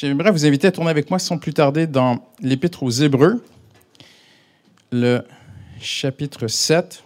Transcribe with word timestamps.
J'aimerais 0.00 0.30
vous 0.30 0.46
inviter 0.46 0.66
à 0.66 0.72
tourner 0.72 0.88
avec 0.88 1.10
moi 1.10 1.18
sans 1.18 1.36
plus 1.36 1.52
tarder 1.52 1.86
dans 1.86 2.26
l'Épître 2.40 2.82
aux 2.82 2.90
Hébreux, 2.90 3.44
le 4.92 5.22
chapitre 5.78 6.46
7. 6.48 7.04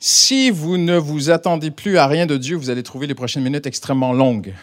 Si 0.00 0.50
vous 0.50 0.76
ne 0.76 0.96
vous 0.96 1.30
attendez 1.30 1.70
plus 1.70 1.98
à 1.98 2.06
rien 2.06 2.26
de 2.26 2.36
Dieu, 2.36 2.56
vous 2.56 2.70
allez 2.70 2.82
trouver 2.82 3.06
les 3.06 3.14
prochaines 3.14 3.42
minutes 3.42 3.66
extrêmement 3.66 4.12
longues. 4.12 4.54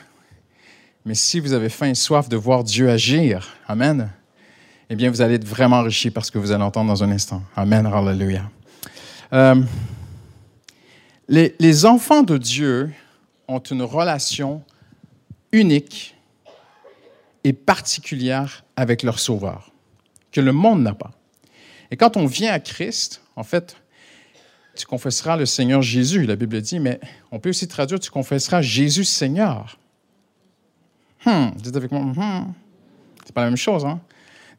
Mais 1.06 1.16
si 1.16 1.40
vous 1.40 1.54
avez 1.54 1.70
faim 1.70 1.90
et 1.90 1.96
soif 1.96 2.28
de 2.30 2.36
voir 2.36 2.64
Dieu 2.64 2.90
agir, 2.90 3.56
Amen, 3.68 4.12
eh 4.90 4.96
bien, 4.96 5.10
vous 5.10 5.22
allez 5.22 5.36
être 5.36 5.46
vraiment 5.46 5.78
enrichi 5.78 6.10
par 6.10 6.26
ce 6.26 6.32
que 6.32 6.38
vous 6.38 6.52
allez 6.52 6.64
entendre 6.64 6.90
dans 6.90 7.04
un 7.04 7.12
instant. 7.12 7.44
Amen, 7.56 7.86
Hallelujah. 7.86 8.50
Euh, 9.34 9.62
les, 11.28 11.86
enfants 11.86 12.24
de 12.24 12.38
Dieu 12.38 12.92
ont 13.48 13.60
une 13.60 13.82
relation 13.82 14.64
unique 15.52 16.16
et 17.44 17.54
particulière 17.54 18.64
avec 18.76 19.04
leur 19.04 19.20
Sauveur, 19.20 19.72
que 20.32 20.42
le 20.42 20.52
monde 20.52 20.82
n'a 20.82 20.94
pas. 20.94 21.12
Et 21.92 21.98
quand 21.98 22.18
on 22.18 22.26
vient 22.26 22.52
à 22.52 22.60
Christ, 22.60 23.22
en 23.36 23.44
fait, 23.44 23.78
tu 24.76 24.86
confesseras 24.86 25.38
le 25.38 25.46
Seigneur 25.46 25.82
Jésus, 25.82 26.26
la 26.26 26.36
Bible 26.36 26.62
dit, 26.62 26.80
mais 26.80 27.00
on 27.32 27.40
peut 27.40 27.50
aussi 27.50 27.68
traduire, 27.68 28.00
tu 28.00 28.12
confesseras 28.12 28.62
Jésus 28.62 29.06
Seigneur. 29.06 29.78
Hum, 31.26 31.52
dites 31.56 31.76
avec 31.76 31.92
moi, 31.92 32.02
hum, 32.02 32.54
c'est 33.26 33.34
pas 33.34 33.42
la 33.42 33.48
même 33.48 33.58
chose, 33.58 33.86
hein? 33.86 34.00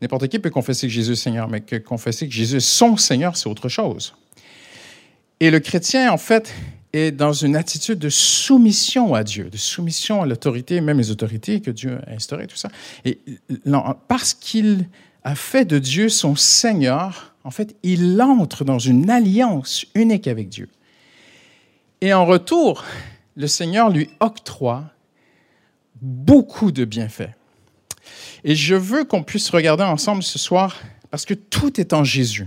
N'importe 0.01 0.29
qui 0.29 0.39
peut 0.39 0.51
confesser 0.51 0.87
que 0.89 0.93
Jésus 0.93 1.17
Seigneur, 1.17 1.49
mais 1.49 1.61
que 1.61 1.77
confesser 1.77 2.29
que 2.29 2.35
Jésus 2.35 2.57
est 2.57 2.61
son 2.61 2.97
Seigneur, 2.97 3.37
c'est 3.37 3.49
autre 3.49 3.69
chose. 3.69 4.15
Et 5.41 5.51
le 5.51 5.61
chrétien, 5.61 6.13
en 6.13 6.17
fait, 6.19 6.55
est 6.93 7.11
dans 7.11 7.33
une 7.33 7.57
attitude 7.57 7.99
de 7.99 8.09
soumission 8.09 9.15
à 9.15 9.23
Dieu, 9.23 9.51
de 9.51 9.57
soumission 9.57 10.23
à 10.23 10.27
l'autorité, 10.27 10.81
même 10.81 10.99
les 10.99 11.11
autorités 11.11 11.61
que 11.61 11.71
Dieu 11.71 11.99
a 12.07 12.13
instaurées, 12.13 12.47
tout 12.47 12.57
ça. 12.57 12.71
Et 13.05 13.21
parce 14.09 14.33
qu'il 14.33 14.89
a 15.25 15.35
fait 15.35 15.65
de 15.65 15.79
Dieu 15.79 16.09
son 16.09 16.37
Seigneur, 16.37 17.35
en 17.45 17.51
fait, 17.51 17.77
il 17.83 18.21
entre 18.23 18.65
dans 18.65 18.79
une 18.79 19.11
alliance 19.11 19.85
unique 19.95 20.27
avec 20.27 20.49
Dieu. 20.49 20.69
Et 22.01 22.15
en 22.15 22.25
retour, 22.25 22.85
le 23.37 23.47
Seigneur 23.47 23.91
lui 23.91 24.09
octroie 24.21 24.85
beaucoup 26.01 26.73
de 26.73 26.85
bienfaits. 26.85 27.31
Et 28.45 28.55
je 28.55 28.75
veux 28.75 29.05
qu'on 29.05 29.23
puisse 29.23 29.51
regarder 29.51 29.85
ensemble 29.85 30.23
ce 30.23 30.39
soir, 30.39 30.77
parce 31.11 31.25
que 31.25 31.35
tout 31.35 31.81
est 31.81 31.93
en 31.93 32.05
Jésus. 32.05 32.47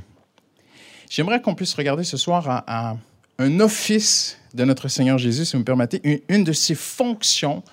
J'aimerais 1.09 1.41
qu'on 1.41 1.55
puisse 1.55 1.73
regarder 1.73 2.03
ce 2.03 2.17
soir 2.17 2.63
à, 2.67 2.95
un 3.39 3.59
office 3.61 4.37
de 4.53 4.63
notre 4.63 4.87
Seigneur 4.89 5.17
Jésus, 5.17 5.45
si 5.45 5.53
vous 5.53 5.59
me 5.59 5.65
permettez, 5.65 6.23
une, 6.29 6.43
de 6.43 6.53
ses 6.53 6.75
fonctions 6.75 7.63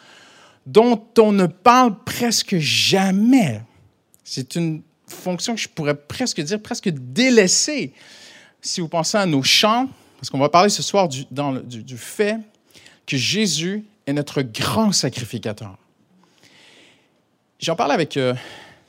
dont 0.64 1.04
on 1.18 1.32
ne 1.32 1.46
parle 1.46 2.02
presque 2.04 2.56
jamais. 2.58 3.60
C'est 4.24 4.54
une 4.56 4.82
fonction 5.06 5.54
que 5.54 5.60
je 5.60 5.68
pourrais 5.68 5.94
presque 5.94 6.40
dire 6.40 6.60
presque 6.62 6.88
délaissée. 6.88 7.92
Si 8.62 8.80
vous 8.80 8.88
pensez 8.88 9.18
à 9.18 9.26
nos 9.26 9.42
chants, 9.42 9.88
parce 10.18 10.30
qu'on 10.30 10.38
va 10.38 10.48
parler 10.48 10.70
ce 10.70 10.82
soir 10.82 11.08
du, 11.08 11.26
fait 11.96 12.38
que 13.06 13.16
Jésus 13.16 13.84
est 14.06 14.12
notre 14.12 14.42
grand 14.42 14.92
sacrificateur. 14.92 15.76
J'en 17.60 17.76
parle 17.76 17.92
avec. 17.92 18.16
Euh, 18.16 18.34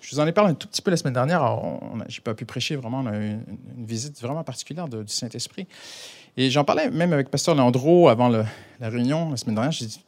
je 0.07 0.15
vous 0.15 0.21
en 0.21 0.27
ai 0.27 0.31
parlé 0.31 0.51
un 0.51 0.53
tout 0.53 0.69
petit 0.69 0.81
peu 0.81 0.89
la 0.89 0.95
semaine 0.95 1.15
dernière. 1.15 1.41
Je 2.07 2.15
n'ai 2.15 2.21
pas 2.23 2.33
pu 2.33 2.45
prêcher 2.45 2.77
vraiment. 2.77 3.01
On 3.01 3.07
a 3.07 3.17
eu 3.17 3.31
une, 3.75 3.85
visite 3.85 4.17
vraiment 4.21 4.41
particulière 4.41 4.87
du 4.87 5.03
Saint-Esprit. 5.05 5.67
Et 6.37 6.49
j'en 6.49 6.63
parlais 6.63 6.89
même 6.89 7.11
avec 7.11 7.29
Pasteur 7.29 7.55
Landreau 7.55 8.07
avant 8.07 8.29
la 8.29 8.45
réunion 8.89 9.31
la 9.31 9.35
semaine 9.35 9.55
dernière. 9.55 9.73
J'ai 9.73 9.87
dit 9.87 9.99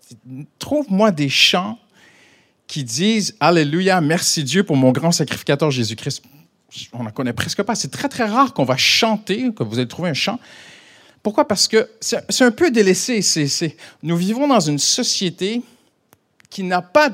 Trouve-moi 0.58 1.12
des 1.12 1.28
chants 1.28 1.78
qui 2.66 2.86
disent 2.86 3.36
Alléluia, 3.42 4.00
merci 4.00 4.46
Dieu 4.46 4.64
pour 4.64 4.78
mon 4.78 4.94
grand 4.94 5.12
sacrificateur 5.12 5.70
Jésus-Christ. 5.70 6.24
On 6.94 7.04
n'en 7.04 7.12
connaît 7.12 7.34
presque 7.34 7.64
pas. 7.64 7.76
C'est 7.76 7.92
très, 7.92 8.08
très 8.08 8.26
rare 8.26 8.54
qu'on 8.54 8.64
va 8.64 8.78
chanter, 8.78 9.52
que 9.54 9.64
vous 9.64 9.80
allez 9.80 9.88
trouver 9.90 10.12
un 10.12 10.14
chant. 10.14 10.40
Pourquoi? 11.24 11.46
Parce 11.46 11.68
que 11.68 11.90
c'est 12.00 12.46
un 12.46 12.52
peu 12.52 12.72
délaissé. 12.72 13.20
nous 14.02 14.16
vivons 14.16 14.48
dans 14.48 14.62
une 14.62 14.80
société 14.80 15.62
qui 16.50 16.64
n'a 16.64 16.82
pas 16.82 17.12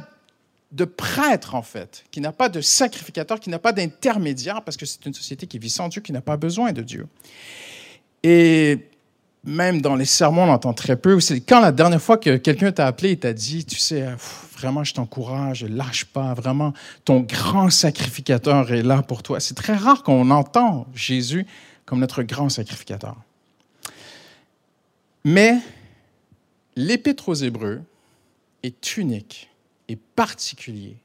de 0.76 0.84
prêtre, 0.84 1.56
en 1.56 1.62
fait, 1.62 2.04
qui 2.12 2.20
n'a 2.20 2.34
pas 2.34 2.50
de 2.50 2.60
sacrificateur, 2.60 3.40
qui 3.40 3.50
n'a 3.50 3.60
pas 3.60 3.72
d'intermédiaire, 3.72 4.62
parce 4.62 4.76
que 4.76 4.86
c'est 4.86 5.06
une 5.06 5.14
société 5.14 5.48
qui 5.48 5.58
vit 5.58 5.70
sans 5.70 5.88
Dieu, 5.88 6.02
qui 6.02 6.12
n'a 6.12 6.22
pas 6.22 6.36
besoin 6.36 6.74
de 6.74 6.82
Dieu. 6.82 7.08
Et 8.24 8.90
même 9.46 9.80
dans 9.82 9.96
les 9.96 10.06
sermons, 10.06 10.44
on 10.44 10.50
entend 10.50 10.74
très 10.74 10.98
peu. 10.98 11.20
C'est 11.22 11.40
quand 11.40 11.62
la 11.62 11.72
dernière 11.72 12.02
fois 12.02 12.18
que 12.18 12.36
quelqu'un 12.36 12.74
t'a 12.74 12.88
appelé 12.88 13.12
et 13.12 13.18
t'a 13.18 13.32
dit, 13.32 13.64
tu 13.64 13.78
sais, 13.78 14.06
vraiment, 14.58 14.84
je 14.84 14.94
t'encourage, 14.94 15.64
lâche 15.64 16.06
pas, 16.06 16.34
vraiment, 16.34 16.74
ton 17.06 17.22
grand 17.22 17.70
sacrificateur 17.70 18.74
est 18.74 18.84
là 18.84 19.02
pour 19.02 19.24
toi. 19.24 19.40
C'est 19.40 19.54
très 19.54 19.76
rare 19.76 20.04
qu'on 20.04 20.30
entend 20.30 20.88
Jésus 20.94 21.46
comme 21.86 22.00
notre 22.00 22.22
grand 22.24 22.50
sacrificateur. 22.50 23.16
Mais 25.24 25.60
l'Épître 26.76 27.30
aux 27.30 27.36
Hébreux 27.36 27.82
est 28.62 28.98
unique 28.98 29.50
et 29.88 29.96
particulier 29.96 30.98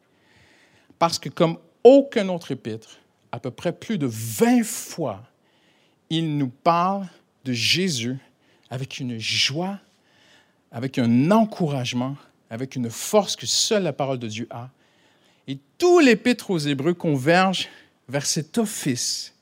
parce 1.01 1.19
que 1.19 1.31
comme 1.31 1.59
aucun 1.83 2.29
autre 2.29 2.53
épître, 2.53 2.99
à 3.33 3.41
peu 3.41 3.51
près 3.51 3.73
plus 3.73 3.99
de 3.99 4.07
20 4.07 4.65
fois, 4.65 5.23
il 6.11 6.37
nous 6.37 6.49
parle 6.51 7.07
de 7.45 7.53
Jésus 7.53 8.19
avec 8.69 9.01
une 9.01 9.19
joie, 9.19 9.79
avec 10.71 10.99
un 10.99 11.31
encouragement, 11.31 12.17
avec 12.51 12.77
une 12.77 12.91
force 12.91 13.35
que 13.35 13.47
seule 13.47 13.85
la 13.85 13.93
parole 13.93 14.19
de 14.19 14.29
Dieu 14.29 14.47
a. 14.51 14.69
Et 15.49 15.59
tous 15.79 16.01
les 16.01 16.07
l'Épître 16.07 16.51
aux 16.51 16.59
Hébreux 16.59 16.95
convergent 16.95 17.69
vers 18.09 18.27
cet 18.27 18.59
office, 18.59 19.35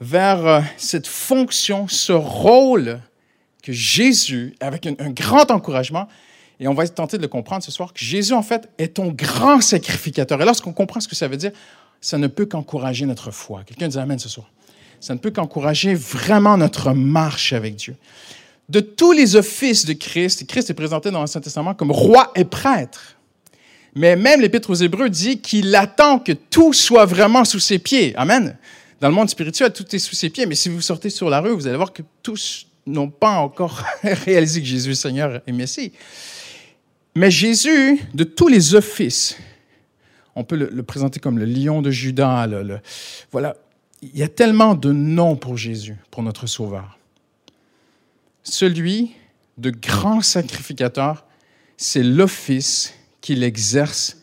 vers 0.00 0.46
euh, 0.46 0.60
cette 0.76 1.06
fonction, 1.06 1.88
ce 1.88 2.12
rôle 2.12 3.00
que 3.62 3.72
Jésus, 3.72 4.54
avec 4.60 4.86
un, 4.86 5.10
grand 5.10 5.50
encouragement, 5.50 6.08
et 6.64 6.68
on 6.68 6.74
va 6.74 6.88
tenter 6.88 7.16
de 7.16 7.22
le 7.22 7.28
comprendre 7.28 7.62
ce 7.62 7.70
soir, 7.70 7.92
que 7.92 8.00
Jésus, 8.00 8.32
en 8.32 8.42
fait, 8.42 8.68
est 8.78 8.94
ton 8.94 9.08
grand 9.08 9.60
sacrificateur. 9.60 10.40
Et 10.42 10.44
lorsqu'on 10.44 10.72
comprend 10.72 10.98
ce 10.98 11.06
que 11.06 11.14
ça 11.14 11.28
veut 11.28 11.36
dire, 11.36 11.52
ça 12.00 12.18
ne 12.18 12.26
peut 12.26 12.46
qu'encourager 12.46 13.06
notre 13.06 13.30
foi. 13.30 13.62
Quelqu'un 13.64 13.88
dit 13.88 13.98
Amen 13.98 14.18
ce 14.18 14.28
soir. 14.28 14.50
Ça 14.98 15.14
ne 15.14 15.18
peut 15.18 15.30
qu'encourager 15.30 15.94
vraiment 15.94 16.56
notre 16.56 16.92
marche 16.92 17.52
avec 17.52 17.76
Dieu 17.76 17.96
de 18.68 18.80
tous 18.80 19.12
les 19.12 19.36
offices 19.36 19.84
de 19.84 19.92
Christ, 19.92 20.46
Christ 20.46 20.70
est 20.70 20.74
présenté 20.74 21.10
dans 21.10 21.20
l'Ancien 21.20 21.40
Testament 21.40 21.74
comme 21.74 21.90
roi 21.90 22.32
et 22.34 22.44
prêtre. 22.44 23.16
Mais 23.94 24.16
même 24.16 24.40
l'Épître 24.40 24.70
aux 24.70 24.74
Hébreux 24.74 25.08
dit 25.08 25.40
qu'il 25.40 25.74
attend 25.76 26.18
que 26.18 26.32
tout 26.32 26.72
soit 26.72 27.04
vraiment 27.04 27.44
sous 27.44 27.60
ses 27.60 27.78
pieds. 27.78 28.14
Amen. 28.16 28.56
Dans 29.00 29.08
le 29.08 29.14
monde 29.14 29.28
spirituel, 29.28 29.72
tout 29.72 29.84
est 29.94 29.98
sous 29.98 30.14
ses 30.14 30.30
pieds, 30.30 30.46
mais 30.46 30.54
si 30.54 30.68
vous 30.68 30.80
sortez 30.80 31.10
sur 31.10 31.28
la 31.28 31.40
rue, 31.40 31.50
vous 31.50 31.66
allez 31.66 31.76
voir 31.76 31.92
que 31.92 32.02
tous 32.22 32.66
n'ont 32.86 33.10
pas 33.10 33.36
encore 33.36 33.82
réalisé 34.02 34.60
que 34.60 34.66
Jésus 34.66 34.92
est 34.92 34.96
Seigneur 34.96 35.42
et 35.46 35.52
Messie. 35.52 35.92
Mais 37.14 37.30
Jésus, 37.30 38.00
de 38.14 38.24
tous 38.24 38.48
les 38.48 38.74
offices, 38.74 39.36
on 40.34 40.44
peut 40.44 40.56
le, 40.56 40.82
présenter 40.82 41.20
comme 41.20 41.38
le 41.38 41.44
lion 41.44 41.80
de 41.80 41.90
Judas. 41.90 42.48
voilà, 43.30 43.56
il 44.02 44.16
y 44.16 44.22
a 44.22 44.28
tellement 44.28 44.74
de 44.74 44.92
noms 44.92 45.36
pour 45.36 45.56
Jésus, 45.56 45.96
pour 46.10 46.22
notre 46.22 46.46
Sauveur 46.46 46.98
celui 48.44 49.12
de 49.58 49.70
grand 49.70 50.20
sacrificateur, 50.20 51.24
c'est 51.76 52.02
l'office 52.02 52.94
qu'il 53.20 53.42
exerce 53.42 54.18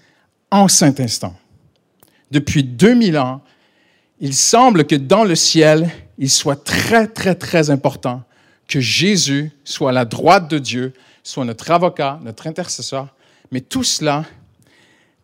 en 0.51 0.67
saint 0.67 0.93
instant. 0.99 1.35
Depuis 2.29 2.63
2000 2.63 3.17
ans, 3.17 3.41
il 4.19 4.35
semble 4.35 4.85
que 4.85 4.95
dans 4.95 5.23
le 5.23 5.35
ciel, 5.35 5.89
il 6.17 6.29
soit 6.29 6.63
très, 6.63 7.07
très, 7.07 7.35
très 7.35 7.69
important 7.71 8.23
que 8.67 8.79
Jésus 8.79 9.51
soit 9.65 9.89
à 9.89 9.93
la 9.93 10.05
droite 10.05 10.49
de 10.49 10.59
Dieu, 10.59 10.93
soit 11.23 11.45
notre 11.45 11.69
avocat, 11.71 12.19
notre 12.23 12.47
intercesseur, 12.47 13.07
mais 13.51 13.62
tout 13.62 13.83
cela 13.83 14.25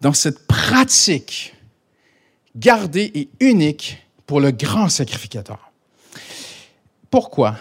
dans 0.02 0.14
cette 0.14 0.46
pratique 0.48 1.56
gardée 2.56 3.12
et 3.14 3.30
unique 3.40 4.04
pour 4.26 4.40
le 4.40 4.52
grand 4.52 4.90
sacrificateur. 4.90 5.72
Pourquoi? 7.10 7.56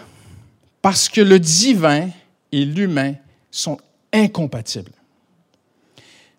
Parce 0.81 1.09
que 1.09 1.21
le 1.21 1.39
divin 1.39 2.09
et 2.51 2.65
l'humain 2.65 3.15
sont 3.51 3.77
incompatibles. 4.13 4.91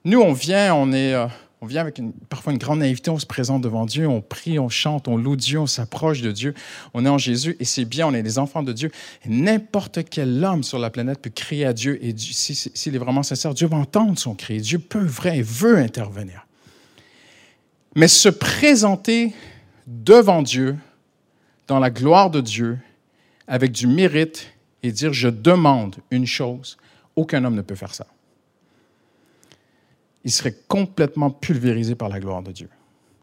Nous, 0.05 0.21
on 0.21 0.33
vient, 0.33 0.75
on 0.75 0.93
est, 0.93 1.15
euh, 1.15 1.27
on 1.61 1.67
vient 1.67 1.81
avec 1.81 2.01
parfois 2.29 2.53
une 2.53 2.59
grande 2.59 2.79
naïveté, 2.79 3.11
on 3.11 3.19
se 3.19 3.27
présente 3.27 3.63
devant 3.63 3.85
Dieu, 3.85 4.07
on 4.07 4.21
prie, 4.21 4.59
on 4.59 4.69
chante, 4.69 5.09
on 5.09 5.17
loue 5.17 5.35
Dieu, 5.35 5.59
on 5.59 5.67
s'approche 5.67 6.21
de 6.21 6.31
Dieu, 6.31 6.55
on 6.95 7.05
est 7.05 7.09
en 7.09 7.19
Jésus 7.19 7.57
et 7.59 7.65
c'est 7.65 7.85
bien, 7.85 8.07
on 8.07 8.15
est 8.15 8.23
des 8.23 8.39
enfants 8.39 8.63
de 8.63 8.73
Dieu. 8.73 8.93
N'importe 9.27 10.01
quel 10.09 10.45
homme 10.45 10.63
sur 10.63 10.79
la 10.79 10.91
planète 10.91 11.21
peut 11.21 11.31
crier 11.31 11.65
à 11.65 11.73
Dieu 11.73 11.99
et 12.05 12.15
s'il 12.17 12.95
est 12.95 12.99
vraiment 12.99 13.25
sincère, 13.25 13.55
Dieu 13.55 13.67
va 13.67 13.77
entendre 13.77 14.19
son 14.19 14.35
cri. 14.35 14.61
Dieu 14.61 14.79
peut, 14.79 15.05
vrai, 15.05 15.43
veut 15.43 15.79
intervenir. 15.79 16.47
Mais 17.97 18.09
se 18.09 18.29
présenter 18.29 19.33
devant 19.87 20.43
Dieu, 20.43 20.77
dans 21.67 21.81
la 21.81 21.91
gloire 21.91 22.31
de 22.31 22.41
Dieu, 22.41 22.79
avec 23.49 23.73
du 23.73 23.89
mérite 23.89 24.53
et 24.85 24.93
dire 24.93 25.13
je 25.13 25.29
demande 25.29 25.97
une 26.13 26.27
chose, 26.27 26.79
aucun 27.17 27.45
homme 27.45 27.57
ne 27.57 27.63
peut 27.63 27.75
faire 27.75 27.95
ça. 27.95 28.07
Il 30.29 30.31
serait 30.31 30.57
complètement 30.69 31.31
pulvérisé 31.31 31.95
par 31.95 32.11
la 32.11 32.21
gloire 32.21 32.43
de 32.43 32.53
Dieu. 32.53 32.69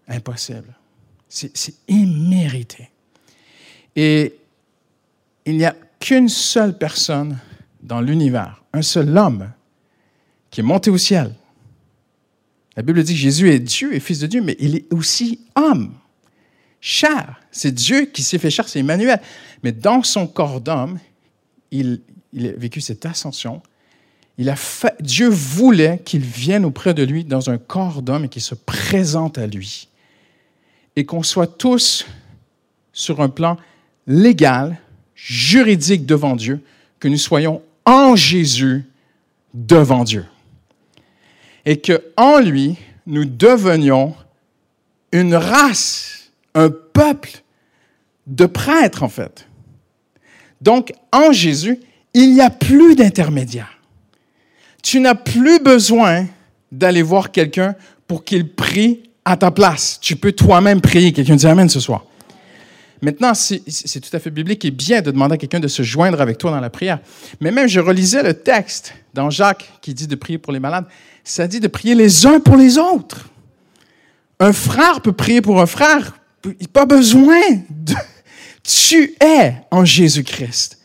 Impossible. 0.07 0.75
C'est 1.29 1.75
immérité. 1.87 2.89
Et 3.95 4.33
il 5.45 5.55
n'y 5.55 5.65
a 5.65 5.75
qu'une 5.99 6.29
seule 6.29 6.75
personne 6.79 7.37
dans 7.83 8.01
l'univers, 8.01 8.63
un 8.73 8.81
seul 8.81 9.15
homme, 9.15 9.51
qui 10.49 10.61
est 10.61 10.63
monté 10.63 10.89
au 10.89 10.97
ciel. 10.97 11.35
La 12.75 12.81
Bible 12.81 13.03
dit 13.03 13.13
que 13.13 13.19
Jésus 13.19 13.51
est 13.51 13.59
Dieu 13.59 13.93
et 13.93 13.99
fils 13.99 14.17
de 14.17 14.25
Dieu, 14.25 14.41
mais 14.41 14.55
il 14.57 14.75
est 14.75 14.91
aussi 14.91 15.41
homme, 15.55 15.93
chair. 16.81 17.39
C'est 17.51 17.71
Dieu 17.71 18.05
qui 18.07 18.23
s'est 18.23 18.39
fait 18.39 18.49
chair, 18.49 18.67
c'est 18.67 18.79
Emmanuel. 18.79 19.21
Mais 19.61 19.73
dans 19.73 20.01
son 20.01 20.25
corps 20.25 20.59
d'homme, 20.59 20.97
il, 21.69 22.01
il, 22.33 22.47
a 22.47 22.53
vécu 22.53 22.81
cette 22.81 23.05
ascension. 23.05 23.61
Dieu 24.99 25.29
voulait 25.29 26.01
qu'il 26.03 26.21
vienne 26.21 26.65
auprès 26.65 26.93
de 26.93 27.03
lui 27.03 27.23
dans 27.23 27.49
un 27.49 27.57
corps 27.57 28.01
d'homme 28.01 28.25
et 28.25 28.29
qu'il 28.29 28.41
se 28.41 28.55
présente 28.55 29.37
à 29.37 29.47
lui. 29.47 29.87
Et 30.95 31.05
qu'on 31.05 31.23
soit 31.23 31.47
tous 31.47 32.05
sur 32.91 33.21
un 33.21 33.29
plan 33.29 33.57
légal, 34.07 34.77
juridique 35.15 36.05
devant 36.05 36.35
Dieu, 36.35 36.61
que 36.99 37.07
nous 37.07 37.17
soyons 37.17 37.61
en 37.85 38.15
Jésus 38.15 38.85
devant 39.53 40.03
Dieu. 40.03 40.25
Et 41.65 41.81
qu'en 41.81 42.39
lui, 42.39 42.77
nous 43.07 43.25
devenions 43.25 44.15
une 45.11 45.35
race, 45.35 46.31
un 46.53 46.69
peuple 46.69 47.43
de 48.27 48.45
prêtres, 48.45 49.03
en 49.03 49.09
fait. 49.09 49.47
Donc, 50.61 50.93
en 51.11 51.31
Jésus, 51.31 51.79
il 52.13 52.33
n'y 52.33 52.41
a 52.41 52.49
plus 52.49 52.95
d'intermédiaire. 52.95 53.74
Tu 54.85 54.99
n'as 54.99 55.15
plus 55.15 55.57
besoin 55.57 56.27
d'aller 56.71 57.01
voir 57.01 57.31
quelqu'un 57.31 57.73
pour 58.07 58.23
qu'il 58.23 58.47
prie 58.47 59.09
à 59.25 59.35
ta 59.35 59.49
place. 59.49 59.97
Tu 59.99 60.15
peux 60.15 60.31
toi-même 60.31 60.79
prier. 60.79 61.11
Quelqu'un 61.11 61.35
dit 61.35 61.47
Amen 61.47 61.67
ce 61.67 61.79
soir. 61.79 62.05
Maintenant, 63.01 63.33
c'est 63.33 63.99
tout 63.99 64.15
à 64.15 64.19
fait 64.19 64.29
biblique 64.29 64.63
et 64.63 64.69
bien 64.69 65.01
de 65.01 65.09
demander 65.09 65.33
à 65.33 65.37
quelqu'un 65.37 65.59
de 65.59 65.67
se 65.67 65.81
joindre 65.81 66.21
avec 66.21 66.37
toi 66.37 66.51
dans 66.51 66.59
la 66.59 66.69
prière. 66.69 66.99
Mais 67.41 67.49
même, 67.49 67.67
je 67.67 67.79
relisais 67.79 68.21
le 68.21 68.35
texte 68.35 68.93
dans 69.15 69.31
Jacques 69.31 69.67
qui 69.81 69.95
dit 69.95 70.05
de 70.05 70.13
prier 70.13 70.37
pour 70.37 70.53
les 70.53 70.59
malades. 70.59 70.85
Ça 71.23 71.47
dit 71.47 71.59
de 71.59 71.67
prier 71.67 71.95
les 71.95 72.27
uns 72.27 72.39
pour 72.39 72.55
les 72.55 72.77
autres. 72.77 73.27
Un 74.39 74.53
frère 74.53 75.01
peut 75.01 75.13
prier 75.13 75.41
pour 75.41 75.59
un 75.59 75.65
frère. 75.65 76.15
Il 76.43 76.51
n'a 76.51 76.67
pas 76.71 76.85
besoin 76.85 77.41
de... 77.71 77.95
Tu 78.61 79.15
es 79.19 79.55
en 79.71 79.83
Jésus-Christ. 79.83 80.77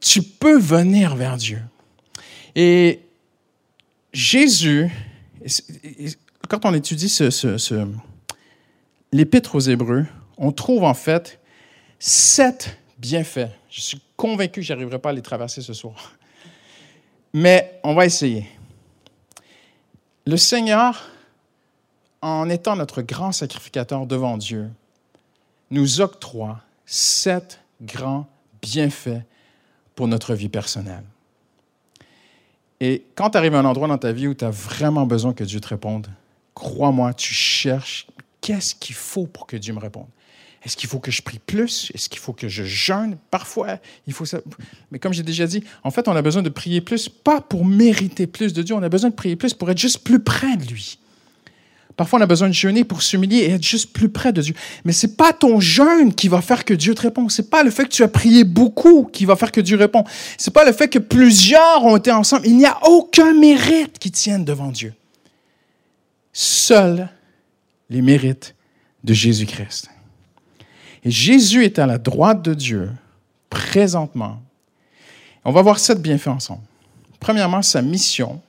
Tu 0.00 0.20
peux 0.20 0.58
venir 0.58 1.14
vers 1.14 1.36
Dieu. 1.36 1.60
Et 2.58 3.02
Jésus, 4.14 4.90
quand 6.48 6.64
on 6.64 6.72
étudie 6.72 7.10
ce, 7.10 7.86
l'épître 9.12 9.54
aux 9.54 9.60
Hébreux, 9.60 10.06
on 10.38 10.52
trouve 10.52 10.84
en 10.84 10.94
fait 10.94 11.38
sept 11.98 12.78
bienfaits. 12.98 13.50
Je 13.68 13.82
suis 13.82 14.00
convaincu 14.16 14.60
que 14.60 14.66
je 14.66 14.72
n'arriverai 14.72 14.98
pas 14.98 15.10
à 15.10 15.12
les 15.12 15.20
traverser 15.20 15.60
ce 15.60 15.74
soir. 15.74 16.14
Mais 17.34 17.78
on 17.84 17.94
va 17.94 18.06
essayer. 18.06 18.46
Le 20.26 20.38
Seigneur, 20.38 21.10
en 22.22 22.48
étant 22.48 22.74
notre 22.74 23.02
grand 23.02 23.32
sacrificateur 23.32 24.06
devant 24.06 24.38
Dieu, 24.38 24.70
nous 25.70 26.00
octroie 26.00 26.62
sept 26.86 27.60
grands 27.82 28.26
bienfaits 28.62 29.20
pour 29.94 30.08
notre 30.08 30.34
vie 30.34 30.48
personnelle. 30.48 31.04
Et 32.80 33.04
quand 33.14 33.30
tu 33.30 33.38
arrives 33.38 33.54
à 33.54 33.58
un 33.58 33.64
endroit 33.64 33.88
dans 33.88 33.98
ta 33.98 34.12
vie 34.12 34.28
où 34.28 34.34
tu 34.34 34.44
as 34.44 34.50
vraiment 34.50 35.06
besoin 35.06 35.32
que 35.32 35.44
Dieu 35.44 35.60
te 35.60 35.68
réponde, 35.68 36.08
crois-moi, 36.54 37.14
tu 37.14 37.32
cherches 37.32 38.06
qu'est-ce 38.40 38.74
qu'il 38.74 38.94
faut 38.94 39.26
pour 39.26 39.46
que 39.46 39.56
Dieu 39.56 39.72
me 39.72 39.78
réponde. 39.78 40.06
Est-ce 40.62 40.76
qu'il 40.76 40.88
faut 40.88 40.98
que 40.98 41.10
je 41.10 41.22
prie 41.22 41.38
plus? 41.38 41.92
Est-ce 41.94 42.08
qu'il 42.08 42.18
faut 42.18 42.32
que 42.32 42.48
je 42.48 42.64
jeûne? 42.64 43.16
Parfois, 43.30 43.78
il 44.06 44.12
faut 44.12 44.24
ça. 44.24 44.40
Mais 44.90 44.98
comme 44.98 45.12
j'ai 45.12 45.22
déjà 45.22 45.46
dit, 45.46 45.62
en 45.84 45.92
fait, 45.92 46.08
on 46.08 46.16
a 46.16 46.22
besoin 46.22 46.42
de 46.42 46.48
prier 46.48 46.80
plus, 46.80 47.08
pas 47.08 47.40
pour 47.40 47.64
mériter 47.64 48.26
plus 48.26 48.52
de 48.52 48.62
Dieu, 48.62 48.74
on 48.74 48.82
a 48.82 48.88
besoin 48.88 49.10
de 49.10 49.14
prier 49.14 49.36
plus 49.36 49.54
pour 49.54 49.70
être 49.70 49.78
juste 49.78 50.02
plus 50.02 50.18
près 50.18 50.56
de 50.56 50.64
lui. 50.64 50.98
Parfois, 51.96 52.18
on 52.18 52.22
a 52.22 52.26
besoin 52.26 52.48
de 52.48 52.54
jeûner 52.54 52.84
pour 52.84 53.02
s'humilier 53.02 53.38
et 53.38 53.50
être 53.52 53.62
juste 53.62 53.92
plus 53.92 54.10
près 54.10 54.32
de 54.32 54.42
Dieu. 54.42 54.54
Mais 54.84 54.92
ce 54.92 55.06
n'est 55.06 55.14
pas 55.14 55.32
ton 55.32 55.60
jeûne 55.60 56.14
qui 56.14 56.28
va 56.28 56.42
faire 56.42 56.66
que 56.66 56.74
Dieu 56.74 56.94
te 56.94 57.02
répond. 57.02 57.28
Ce 57.30 57.40
n'est 57.40 57.48
pas 57.48 57.62
le 57.62 57.70
fait 57.70 57.84
que 57.84 57.94
tu 57.94 58.02
as 58.02 58.08
prié 58.08 58.44
beaucoup 58.44 59.08
qui 59.10 59.24
va 59.24 59.34
faire 59.34 59.50
que 59.50 59.62
Dieu 59.62 59.78
répond. 59.78 60.04
Ce 60.36 60.50
n'est 60.50 60.52
pas 60.52 60.66
le 60.66 60.72
fait 60.72 60.88
que 60.88 60.98
plusieurs 60.98 61.84
ont 61.84 61.96
été 61.96 62.12
ensemble. 62.12 62.46
Il 62.46 62.56
n'y 62.58 62.66
a 62.66 62.78
aucun 62.86 63.32
mérite 63.32 63.98
qui 63.98 64.10
tienne 64.10 64.44
devant 64.44 64.68
Dieu. 64.68 64.92
Seuls 66.34 67.08
les 67.88 68.02
mérites 68.02 68.54
de 69.02 69.14
Jésus-Christ. 69.14 69.88
Et 71.02 71.10
Jésus 71.10 71.64
est 71.64 71.78
à 71.78 71.86
la 71.86 71.96
droite 71.96 72.42
de 72.42 72.52
Dieu 72.52 72.90
présentement. 73.48 74.42
On 75.44 75.52
va 75.52 75.62
voir 75.62 75.78
sept 75.78 76.02
bienfaits 76.02 76.28
ensemble. 76.28 76.62
Premièrement, 77.20 77.62
sa 77.62 77.80
mission. 77.80 78.42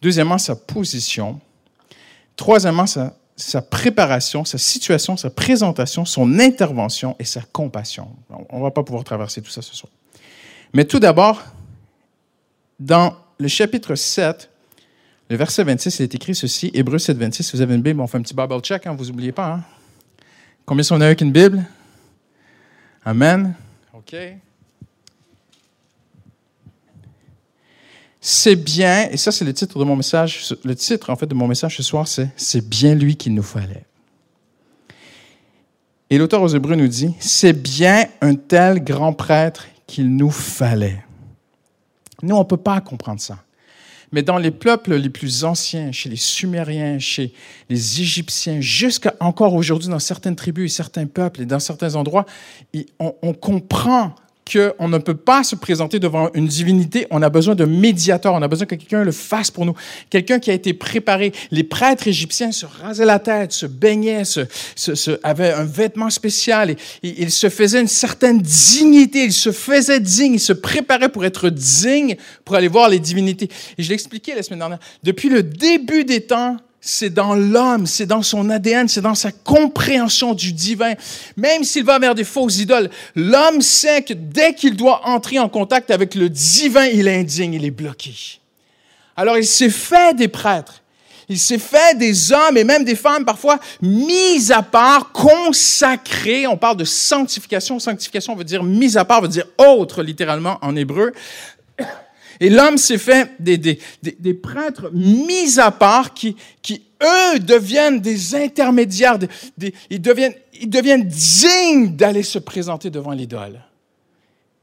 Deuxièmement, 0.00 0.38
sa 0.38 0.56
position. 0.56 1.38
Troisièmement, 2.36 2.86
sa, 2.86 3.62
préparation, 3.62 4.44
sa 4.44 4.58
situation, 4.58 5.16
sa 5.16 5.30
présentation, 5.30 6.04
son 6.04 6.38
intervention 6.38 7.16
et 7.18 7.24
sa 7.24 7.40
compassion. 7.40 8.08
On 8.50 8.58
ne 8.58 8.62
va 8.62 8.70
pas 8.70 8.82
pouvoir 8.82 9.04
traverser 9.04 9.42
tout 9.42 9.50
ça 9.50 9.62
ce 9.62 9.74
soir. 9.74 9.90
Mais 10.72 10.84
tout 10.84 10.98
d'abord, 10.98 11.42
dans 12.80 13.14
le 13.38 13.48
chapitre 13.48 13.94
7, 13.94 14.50
le 15.28 15.36
verset 15.36 15.64
26, 15.64 15.98
il 15.98 16.02
est 16.02 16.14
écrit 16.14 16.34
ceci, 16.34 16.70
Hébreu 16.74 16.98
7, 16.98 17.16
26, 17.16 17.42
si 17.42 17.56
vous 17.56 17.62
avez 17.62 17.74
une 17.74 17.82
Bible, 17.82 18.00
on 18.00 18.06
fait 18.06 18.18
un 18.18 18.22
petit 18.22 18.34
Bible 18.34 18.60
check, 18.60 18.86
hein, 18.86 18.94
vous 18.96 19.06
n'oubliez 19.06 19.32
pas. 19.32 19.54
Hein? 19.54 19.64
Combien 20.64 20.82
sont 20.82 21.00
avec 21.00 21.20
une 21.20 21.32
Bible? 21.32 21.64
Amen. 23.04 23.54
OK. 23.94 24.14
C'est 28.24 28.54
bien, 28.54 29.08
et 29.10 29.16
ça 29.16 29.32
c'est 29.32 29.44
le 29.44 29.52
titre 29.52 29.80
de 29.80 29.84
mon 29.84 29.96
message, 29.96 30.54
le 30.64 30.76
titre 30.76 31.10
en 31.10 31.16
fait 31.16 31.26
de 31.26 31.34
mon 31.34 31.48
message 31.48 31.76
ce 31.76 31.82
soir, 31.82 32.06
c'est 32.06 32.28
C'est 32.36 32.66
bien 32.66 32.94
lui 32.94 33.16
qu'il 33.16 33.34
nous 33.34 33.42
fallait. 33.42 33.84
Et 36.08 36.18
l'auteur 36.18 36.40
aux 36.40 36.48
Hébreux 36.48 36.76
nous 36.76 36.86
dit, 36.86 37.12
c'est 37.18 37.52
bien 37.52 38.06
un 38.20 38.36
tel 38.36 38.84
grand 38.84 39.12
prêtre 39.12 39.66
qu'il 39.88 40.14
nous 40.14 40.30
fallait. 40.30 41.02
Nous, 42.22 42.36
on 42.36 42.40
ne 42.40 42.44
peut 42.44 42.56
pas 42.56 42.80
comprendre 42.80 43.20
ça. 43.20 43.38
Mais 44.12 44.22
dans 44.22 44.38
les 44.38 44.50
peuples 44.52 44.94
les 44.94 45.10
plus 45.10 45.42
anciens, 45.42 45.90
chez 45.90 46.08
les 46.08 46.16
Sumériens, 46.16 47.00
chez 47.00 47.32
les 47.68 48.00
Égyptiens, 48.02 48.60
jusqu'à 48.60 49.14
encore 49.18 49.54
aujourd'hui 49.54 49.88
dans 49.88 49.98
certaines 49.98 50.36
tribus 50.36 50.72
et 50.72 50.76
certains 50.76 51.06
peuples 51.06 51.40
et 51.42 51.46
dans 51.46 51.58
certains 51.58 51.96
endroits, 51.96 52.26
on, 53.00 53.14
on 53.22 53.32
comprend 53.32 54.14
qu'on 54.50 54.88
ne 54.88 54.98
peut 54.98 55.14
pas 55.14 55.44
se 55.44 55.54
présenter 55.54 55.98
devant 55.98 56.30
une 56.34 56.46
divinité. 56.46 57.06
On 57.10 57.22
a 57.22 57.30
besoin 57.30 57.54
de 57.54 57.64
médiateur. 57.64 58.34
On 58.34 58.42
a 58.42 58.48
besoin 58.48 58.66
que 58.66 58.74
quelqu'un 58.74 59.04
le 59.04 59.12
fasse 59.12 59.50
pour 59.50 59.64
nous. 59.64 59.74
Quelqu'un 60.10 60.38
qui 60.38 60.50
a 60.50 60.54
été 60.54 60.74
préparé. 60.74 61.32
Les 61.50 61.64
prêtres 61.64 62.08
égyptiens 62.08 62.52
se 62.52 62.66
rasaient 62.66 63.04
la 63.04 63.18
tête, 63.18 63.52
se 63.52 63.66
baignaient, 63.66 64.24
se, 64.24 64.46
avaient 65.22 65.52
un 65.52 65.64
vêtement 65.64 66.10
spécial. 66.10 66.70
Et, 66.70 66.76
ils 67.02 67.30
se 67.30 67.48
faisaient 67.48 67.80
une 67.80 67.88
certaine 67.88 68.40
dignité. 68.40 69.24
Ils 69.24 69.32
se 69.32 69.52
faisaient 69.52 70.00
dignes. 70.00 70.34
Ils 70.34 70.40
se 70.40 70.52
préparaient 70.52 71.08
pour 71.08 71.24
être 71.24 71.48
dignes, 71.48 72.16
pour 72.44 72.56
aller 72.56 72.68
voir 72.68 72.88
les 72.88 72.98
divinités. 72.98 73.48
Et 73.78 73.82
je 73.82 73.88
l'ai 73.88 73.94
expliqué 73.94 74.34
la 74.34 74.42
semaine 74.42 74.58
dernière. 74.58 74.80
Depuis 75.02 75.28
le 75.28 75.42
début 75.42 76.04
des 76.04 76.22
temps, 76.22 76.56
c'est 76.84 77.14
dans 77.14 77.36
l'homme, 77.36 77.86
c'est 77.86 78.06
dans 78.06 78.22
son 78.22 78.50
ADN, 78.50 78.88
c'est 78.88 79.00
dans 79.00 79.14
sa 79.14 79.30
compréhension 79.30 80.34
du 80.34 80.52
divin. 80.52 80.94
Même 81.36 81.62
s'il 81.62 81.84
va 81.84 82.00
vers 82.00 82.16
des 82.16 82.24
fausses 82.24 82.58
idoles, 82.58 82.90
l'homme 83.14 83.60
sait 83.62 84.02
que 84.02 84.12
dès 84.12 84.52
qu'il 84.52 84.76
doit 84.76 85.06
entrer 85.06 85.38
en 85.38 85.48
contact 85.48 85.92
avec 85.92 86.16
le 86.16 86.28
divin, 86.28 86.86
il 86.86 87.06
est 87.06 87.20
indigne, 87.20 87.54
il 87.54 87.64
est 87.64 87.70
bloqué. 87.70 88.12
Alors 89.14 89.38
il 89.38 89.46
s'est 89.46 89.70
fait 89.70 90.16
des 90.16 90.26
prêtres, 90.26 90.82
il 91.28 91.38
s'est 91.38 91.58
fait 91.58 91.96
des 91.96 92.32
hommes 92.32 92.56
et 92.56 92.64
même 92.64 92.84
des 92.84 92.96
femmes 92.96 93.24
parfois 93.24 93.60
mis 93.80 94.50
à 94.50 94.62
part, 94.62 95.12
consacrés. 95.12 96.48
On 96.48 96.56
parle 96.56 96.76
de 96.76 96.84
sanctification. 96.84 97.78
Sanctification 97.78 98.34
veut 98.34 98.44
dire 98.44 98.64
mis 98.64 98.98
à 98.98 99.04
part, 99.04 99.22
veut 99.22 99.28
dire 99.28 99.46
autre 99.56 100.02
littéralement 100.02 100.58
en 100.62 100.74
hébreu. 100.74 101.12
Et 102.42 102.50
l'homme 102.50 102.76
s'est 102.76 102.98
fait 102.98 103.30
des, 103.38 104.34
prêtres 104.34 104.90
mis 104.92 105.60
à 105.60 105.70
part 105.70 106.12
qui, 106.12 106.34
qui, 106.60 106.82
eux, 107.00 107.38
deviennent 107.38 108.00
des 108.00 108.34
intermédiaires, 108.34 109.16
ils, 109.90 110.02
deviennent, 110.02 110.34
ils 110.60 110.68
deviennent 110.68 111.06
dignes 111.06 111.94
d'aller 111.94 112.24
se 112.24 112.40
présenter 112.40 112.90
devant 112.90 113.12
l'idole. 113.12 113.60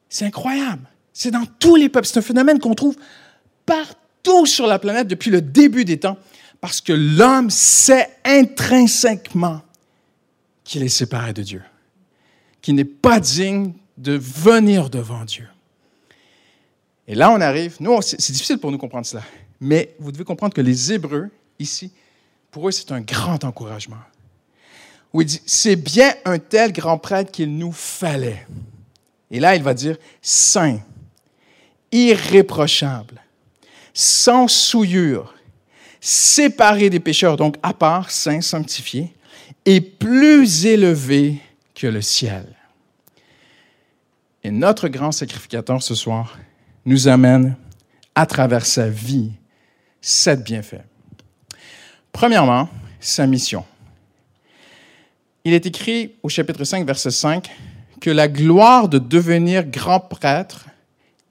C'est 0.10 0.26
incroyable. 0.26 0.82
C'est 1.14 1.32
dans 1.32 1.46
tous 1.58 1.78
les 1.78 1.88
peuples. 1.88 2.06
C'est 2.06 2.20
un 2.20 2.22
phénomène 2.22 2.60
qu'on 2.60 2.76
trouve 2.76 2.98
partout 3.66 4.46
sur 4.46 4.68
la 4.68 4.78
planète 4.78 5.08
depuis 5.08 5.32
le 5.32 5.42
début 5.42 5.86
des 5.86 6.02
temps, 6.02 6.18
parce 6.60 6.82
que 6.82 6.92
l'homme 6.92 7.50
sait 7.50 8.10
intrinsèquement 8.26 9.62
qu'il 10.66 10.84
est 10.84 10.90
séparé 10.90 11.32
de 11.32 11.44
Dieu, 11.44 11.62
qu'il 12.62 12.76
n'est 12.76 12.84
pas 12.84 13.22
digne 13.22 13.72
de 13.98 14.18
venir 14.18 14.90
devant 14.90 15.24
Dieu. 15.24 15.48
Et 17.10 17.16
là, 17.16 17.32
on 17.32 17.42
arrive, 17.42 17.78
nous, 17.80 18.00
c'est 18.04 18.32
difficile 18.32 18.60
pour 18.60 18.72
nous 18.72 18.78
comprendre 18.78 19.08
cela, 19.08 19.24
mais 19.60 19.96
vous 19.98 20.12
devez 20.12 20.24
comprendre 20.24 20.54
que 20.54 20.62
les 20.62 20.94
Hébreux, 20.94 21.32
ici, 21.58 21.92
pour 22.52 22.68
eux, 22.70 22.72
c'est 22.72 22.92
un 22.92 23.02
grand 23.02 23.44
encouragement. 23.44 23.98
Où 25.12 25.22
il 25.22 25.26
dit, 25.26 25.42
c'est 25.48 25.76
bien 25.76 26.14
un 26.24 26.38
tel 26.38 26.72
grand 26.72 27.00
prêtre 27.00 27.32
qu'il 27.32 27.58
nous 27.58 27.72
fallait. 27.72 28.46
Et 29.32 29.40
là, 29.40 29.56
il 29.56 29.64
va 29.64 29.74
dire, 29.74 29.98
saint, 30.22 30.82
irréprochable, 31.92 33.20
sans 33.92 34.48
souillure, 34.48 35.34
séparé 36.00 36.92
des 36.92 37.00
pécheurs, 37.00 37.38
donc 37.38 37.56
à 37.64 37.74
part, 37.74 38.12
saint, 38.12 38.42
sanctifié, 38.42 39.16
et 39.66 39.82
plus 39.82 40.68
élevé 40.68 41.40
que 41.74 41.88
le 41.88 42.04
ciel. 42.04 42.46
Et 44.44 44.52
notre 44.52 44.90
grand 44.90 45.12
sacrificateur 45.12 45.82
ce 45.82 45.96
soir 45.96 46.38
nous 46.86 47.08
amène 47.08 47.56
à 48.16 48.26
travers 48.26 48.66
sa 48.66 48.90
vie 48.90 49.32
sept 50.02 50.44
bienfaits. 50.44 50.84
Premièrement, 52.12 52.70
sa 53.00 53.26
mission. 53.28 53.64
Il 55.44 55.54
est 55.54 55.66
écrit 55.66 56.16
au 56.22 56.30
chapitre 56.30 56.64
5, 56.64 56.86
verset 56.86 57.12
5, 57.12 57.50
que 58.02 58.10
la 58.10 58.28
gloire 58.28 58.90
de 58.90 59.00
devenir 59.00 59.66
grand 59.66 60.00
prêtre, 60.00 60.68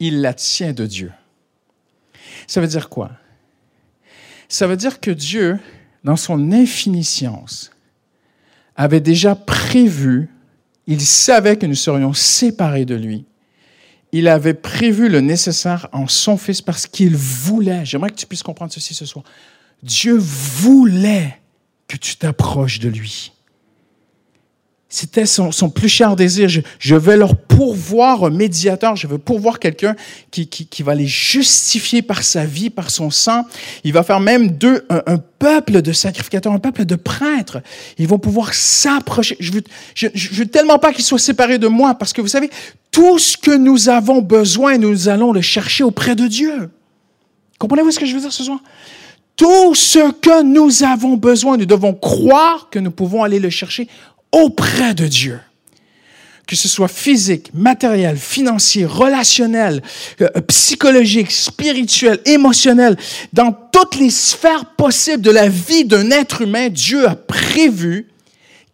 il 0.01 0.21
la 0.21 0.35
tient 0.35 0.73
de 0.73 0.87
Dieu. 0.87 1.13
Ça 2.47 2.61
veut 2.61 2.67
dire 2.67 2.89
quoi? 2.89 3.11
Ça 4.49 4.67
veut 4.67 4.77
dire 4.77 5.01
que 5.01 5.11
Dieu, 5.11 5.59
dans 6.05 6.17
son 6.17 6.53
infiniscience, 6.53 7.71
avait 8.77 9.01
déjà 9.01 9.35
prévu, 9.35 10.31
il 10.87 11.01
savait 11.01 11.57
que 11.57 11.67
nous 11.67 11.75
serions 11.75 12.15
séparés 12.15 12.87
de 12.87 12.95
lui. 12.95 13.27
Il 14.13 14.29
avait 14.29 14.55
prévu 14.55 15.09
le 15.09 15.21
nécessaire 15.21 15.89
en 15.93 16.09
son 16.09 16.37
Fils 16.37 16.63
parce 16.63 16.87
qu'il 16.87 17.17
voulait, 17.17 17.85
j'aimerais 17.85 18.11
que 18.11 18.17
tu 18.17 18.27
puisses 18.27 18.43
comprendre 18.43 18.73
ceci 18.73 18.95
ce 18.95 19.05
soir, 19.05 19.25
Dieu 19.83 20.17
voulait 20.17 21.39
que 21.87 21.97
tu 21.97 22.17
t'approches 22.17 22.79
de 22.81 22.89
lui. 22.89 23.33
C'était 24.89 25.27
son, 25.27 25.51
plus 25.71 25.89
cher 25.89 26.17
désir. 26.17 26.49
Je, 26.49 26.95
vais 26.95 27.17
leur 27.17 27.37
pourvoir 27.59 28.23
un 28.23 28.31
médiateur, 28.31 28.95
je 28.95 29.09
veux 29.09 29.19
pourvoir 29.19 29.59
quelqu'un 29.59 29.97
qui, 30.31 30.47
qui, 30.47 30.83
va 30.85 30.95
les 30.95 31.09
justifier 31.09 32.03
par 32.03 32.23
sa 32.23 32.45
vie, 32.45 32.71
par 32.71 32.89
son 32.89 33.11
sang. 33.11 33.47
Il 33.83 33.93
va 33.93 34.05
faire 34.05 34.21
même 34.21 34.51
d'eux 34.51 34.87
un, 34.89 35.19
peuple 35.41 35.83
de 35.83 35.91
sacrificateurs, 35.91 36.53
un 36.53 36.61
peuple 36.61 36.85
de 36.85 36.95
prêtres. 36.95 37.61
Ils 37.99 38.07
vont 38.07 38.21
pouvoir 38.21 38.55
s'approcher. 38.55 39.37
Je 39.41 39.51
veux, 39.51 39.65
je, 39.97 40.09
veux 40.35 40.47
tellement 40.47 40.79
pas 40.79 40.93
qu'ils 40.93 41.03
soient 41.03 41.19
séparés 41.19 41.59
de 41.59 41.67
moi, 41.67 41.97
parce 41.97 42.13
que 42.13 42.21
vous 42.21 42.29
savez, 42.29 42.49
tout 42.93 43.19
ce 43.19 43.37
que 43.37 43.57
nous 43.57 43.89
avons 43.89 44.23
besoin, 44.23 44.79
nous 44.79 45.09
allons 45.09 45.33
le 45.33 45.41
chercher 45.41 45.83
auprès 45.83 46.15
de 46.15 46.29
Dieu. 46.29 46.71
Comprenez-vous 47.59 47.91
ce 47.91 47.99
que 47.99 48.07
je 48.07 48.15
veux 48.15 48.21
dire 48.21 48.33
ce 48.33 48.45
soir? 48.45 48.61
Tout 49.35 49.75
ce 49.75 50.13
que 50.13 50.45
nous 50.45 50.85
avons 50.85 51.17
besoin, 51.17 51.57
nous 51.57 51.67
devons 51.67 51.93
croire 51.93 52.69
que 52.71 52.79
nous 52.79 52.93
pouvons 52.93 53.25
aller 53.25 53.41
le 53.41 53.51
chercher 53.51 53.89
auprès 54.31 54.95
de 54.95 55.09
Dieu. 55.09 55.41
Que 56.49 56.57
ce 56.57 56.67
soit 56.67 56.89
physique, 56.89 57.51
matériel, 57.53 58.17
financier, 58.17 58.87
relationnel, 58.87 59.83
euh, 60.23 60.29
psychologique, 60.49 61.31
spirituel, 61.31 62.21
émotionnel, 62.25 62.97
dans 63.35 63.53
toutes 63.53 63.97
les 63.97 64.09
sphères 64.09 64.65
possibles 64.65 65.23
de 65.23 65.31
la 65.31 65.51
vie 65.51 65.85
d'un 65.85 66.11
être 66.11 66.41
humain, 66.41 66.71
Dieu 66.71 67.07
a 67.07 67.17
prévu 67.17 68.09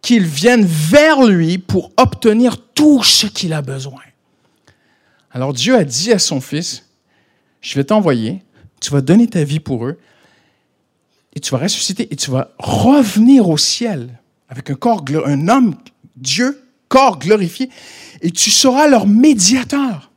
qu'il 0.01 0.23
vienne 0.23 0.65
vers 0.65 1.23
lui 1.23 1.57
pour 1.57 1.91
obtenir 1.97 2.55
tout 2.73 3.03
ce 3.03 3.27
qu'il 3.27 3.51
a 3.51 3.61
besoin. 3.61 4.01
Alors 5.31 5.51
Dieu 5.51 5.75
a 5.75 5.83
dit 5.83 6.13
à 6.13 6.19
son 6.19 6.39
fils, 6.39 6.85
je 7.59 7.75
vais 7.75 7.83
t'envoyer, 7.83 8.41
tu 8.79 8.91
vas 8.91 9.01
donner 9.01 9.27
ta 9.27 9.43
vie 9.43 9.59
pour 9.59 9.85
eux, 9.85 9.99
et 11.33 11.41
tu 11.41 11.51
vas 11.51 11.57
ressusciter, 11.57 12.07
et 12.09 12.15
tu 12.15 12.31
vas 12.31 12.51
revenir 12.57 13.49
au 13.49 13.57
ciel 13.57 14.17
avec 14.47 14.69
un 14.69 14.75
corps, 14.75 15.03
un 15.25 15.49
homme, 15.49 15.75
Dieu, 16.15 16.64
corps 16.87 17.19
glorifié, 17.19 17.69
et 18.21 18.31
tu 18.31 18.51
seras 18.51 18.87
leur 18.87 19.07
médiateur. 19.07 20.11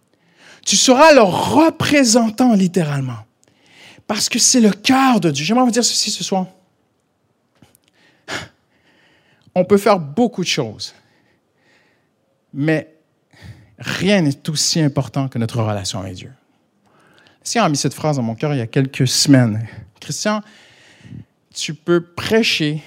Tu 0.65 0.77
seras 0.77 1.13
leur 1.13 1.55
représentant 1.55 2.55
littéralement. 2.55 3.19
Parce 4.07 4.29
que 4.29 4.39
c'est 4.39 4.61
le 4.61 4.71
cœur 4.71 5.21
de 5.21 5.31
Dieu. 5.31 5.45
J'aimerais 5.45 5.65
vous 5.65 5.71
dire 5.71 5.85
ceci 5.85 6.11
ce 6.11 6.25
soir. 6.25 6.47
On 9.55 9.65
peut 9.65 9.79
faire 9.79 9.99
beaucoup 9.99 10.43
de 10.43 10.49
choses, 10.49 10.95
mais 12.55 12.95
rien 13.79 14.21
n'est 14.23 14.49
aussi 14.49 14.81
important 14.81 15.29
que 15.29 15.39
notre 15.39 15.63
relation 15.63 16.01
avec 16.01 16.15
Dieu. 16.15 16.33
Si 17.43 17.59
a 17.59 17.69
mis 17.69 17.77
cette 17.77 17.95
phrase 17.95 18.17
dans 18.17 18.23
mon 18.23 18.35
cœur 18.35 18.55
il 18.55 18.59
y 18.59 18.63
a 18.63 18.67
quelques 18.67 19.09
semaines. 19.09 19.67
Christian, 20.01 20.43
tu 21.53 21.75
peux 21.75 22.01
prêcher 22.01 22.83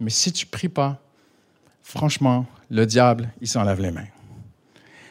mais 0.00 0.10
si 0.10 0.32
tu 0.32 0.46
pries 0.46 0.68
pas, 0.68 1.00
franchement, 1.82 2.46
le 2.70 2.86
diable, 2.86 3.30
il 3.40 3.48
s'enlève 3.48 3.80
les 3.80 3.90
mains. 3.90 4.06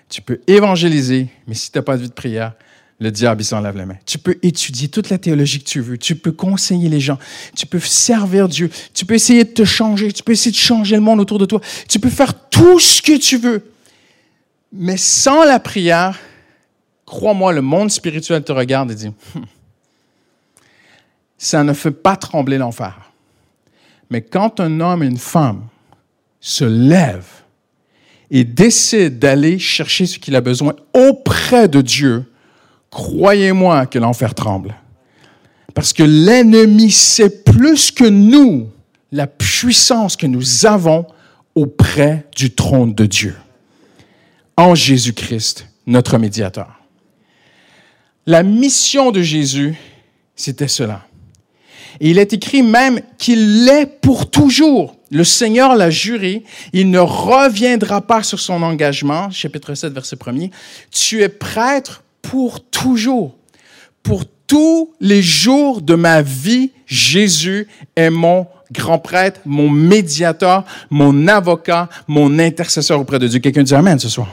Tu 0.10 0.22
peux 0.22 0.40
évangéliser, 0.48 1.28
mais 1.48 1.54
si 1.54 1.72
tu 1.72 1.78
n'as 1.78 1.84
pas 1.84 1.98
de 1.98 2.04
vie 2.04 2.10
de 2.10 2.14
prière, 2.14 2.54
le 3.00 3.12
diable, 3.12 3.42
il 3.42 3.46
s'enlève 3.46 3.78
les 3.78 3.86
mains. 3.86 3.98
Tu 4.06 4.18
peux 4.18 4.40
étudier 4.42 4.88
toute 4.88 5.10
la 5.10 5.18
théologie 5.18 5.60
que 5.60 5.70
tu 5.70 5.82
veux. 5.82 5.98
Tu 5.98 6.16
peux 6.16 6.32
conseiller 6.32 6.90
les 6.90 7.00
gens. 7.00 7.20
Tu 7.56 7.68
peux 7.68 7.80
servir 7.80 8.48
Dieu. 8.48 8.72
Tu 8.94 9.06
peux 9.06 9.14
essayer 9.14 9.44
de 9.44 9.52
te 9.52 9.66
changer. 9.66 10.12
Tu 10.12 10.24
peux 10.24 10.32
essayer 10.32 10.52
de 10.52 10.58
changer 10.58 10.96
le 10.96 11.02
monde 11.02 11.20
autour 11.20 11.38
de 11.38 11.46
toi. 11.46 11.62
Tu 11.88 12.00
peux 12.00 12.10
faire 12.10 12.50
tout 12.50 12.80
ce 12.80 13.02
que 13.02 13.18
tu 13.18 13.38
veux. 13.38 13.72
Mais 14.72 14.98
sans 14.98 15.46
la 15.46 15.60
prière, 15.60 16.18
crois-moi, 17.06 17.54
le 17.54 17.62
monde 17.62 17.92
spirituel 17.92 18.44
te 18.44 18.52
regarde 18.52 18.92
et 18.92 18.96
dit, 18.96 19.12
hum, 19.36 19.46
ça 21.38 21.64
ne 21.64 21.74
fait 21.74 21.92
pas 21.92 22.16
trembler 22.16 22.58
l'enfer. 22.58 23.12
Mais 24.10 24.22
quand 24.22 24.60
un 24.60 24.80
homme 24.80 25.04
et 25.04 25.08
une 25.08 25.20
femme 25.20 25.68
se 26.40 26.66
lèvent 26.66 27.44
et 28.30 28.44
décident 28.44 29.16
d'aller 29.16 29.60
chercher 29.60 30.06
ce 30.06 30.20
qu'il 30.20 30.36
a 30.36 30.42
besoin 30.42 30.76
auprès 30.94 31.68
de 31.68 31.82
Dieu, 31.82 32.26
croyez-moi 32.92 33.86
que 33.86 34.00
l'enfer 34.00 34.36
tremble. 34.36 34.76
Parce 35.74 35.94
que 35.94 36.04
l'ennemi 36.04 36.92
sait 36.92 37.44
plus 37.44 37.92
que 37.92 38.04
nous 38.04 38.70
la 39.12 39.28
puissance 39.28 40.16
que 40.16 40.28
nous 40.28 40.66
avons 40.66 41.06
auprès 41.56 42.26
du 42.36 42.52
trône 42.52 42.94
de 42.94 43.06
Dieu, 43.06 43.36
en 44.58 44.76
Jésus-Christ, 44.76 45.68
notre 45.86 46.18
médiateur. 46.18 46.82
La 48.26 48.44
mission 48.44 49.12
de 49.12 49.22
Jésus, 49.22 49.76
c'était 50.36 50.68
cela. 50.68 51.08
Et 52.00 52.12
il 52.12 52.20
est 52.20 52.34
écrit 52.34 52.62
même 52.62 53.00
qu'il 53.18 53.66
l'est 53.66 53.86
pour 53.86 54.30
toujours. 54.30 54.97
Le 55.10 55.24
Seigneur 55.24 55.76
l'a 55.76 55.90
juré, 55.90 56.44
il 56.74 56.92
ne 56.92 57.00
reviendra 57.00 58.02
pas 58.02 58.24
sur 58.24 58.40
son 58.40 58.62
engagement, 58.62 59.30
chapitre 59.30 59.74
7, 59.74 59.94
verset 59.94 60.18
1er. 60.18 60.52
Tu 60.92 61.22
es 61.22 61.30
prêtre 61.30 62.04
pour 62.22 62.64
toujours. 62.64 63.36
Pour 64.04 64.26
tous 64.48 64.94
les 65.00 65.22
jours 65.22 65.82
de 65.82 65.96
ma 65.96 66.22
vie, 66.22 66.72
Jésus 66.86 67.68
est 67.96 68.10
mon 68.10 68.48
grand 68.72 69.00
prêtre, 69.00 69.40
mon 69.46 69.70
médiateur, 69.70 70.66
mon 70.90 71.28
avocat, 71.28 71.90
mon 72.08 72.38
intercesseur 72.40 73.00
auprès 73.00 73.20
de 73.20 73.28
Dieu. 73.28 73.40
Quelqu'un 73.40 73.64
dit 73.64 73.76
Amen 73.76 74.00
ce 74.00 74.10
soir 74.10 74.28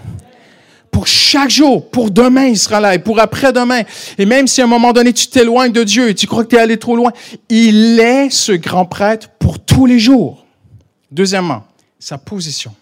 pour 0.90 1.08
chaque 1.08 1.50
jour, 1.50 1.90
pour 1.90 2.12
demain, 2.12 2.44
il 2.44 2.56
sera 2.56 2.78
là, 2.78 2.94
et 2.94 3.00
pour 3.00 3.18
après-demain. 3.18 3.82
Et 4.16 4.26
même 4.26 4.46
si 4.46 4.60
à 4.60 4.64
un 4.64 4.68
moment 4.68 4.92
donné, 4.92 5.12
tu 5.12 5.26
t'éloignes 5.26 5.72
de 5.72 5.82
Dieu 5.82 6.08
et 6.08 6.14
tu 6.14 6.28
crois 6.28 6.44
que 6.44 6.50
tu 6.50 6.54
es 6.54 6.60
allé 6.60 6.76
trop 6.76 6.94
loin, 6.94 7.10
il 7.48 7.98
est 7.98 8.30
ce 8.30 8.52
grand 8.52 8.84
prêtre 8.84 9.28
pour 9.40 9.58
tous 9.58 9.86
les 9.86 9.98
jours. 9.98 10.43
Deuxièmement, 11.14 11.64
sa 12.00 12.18
position. 12.18 12.74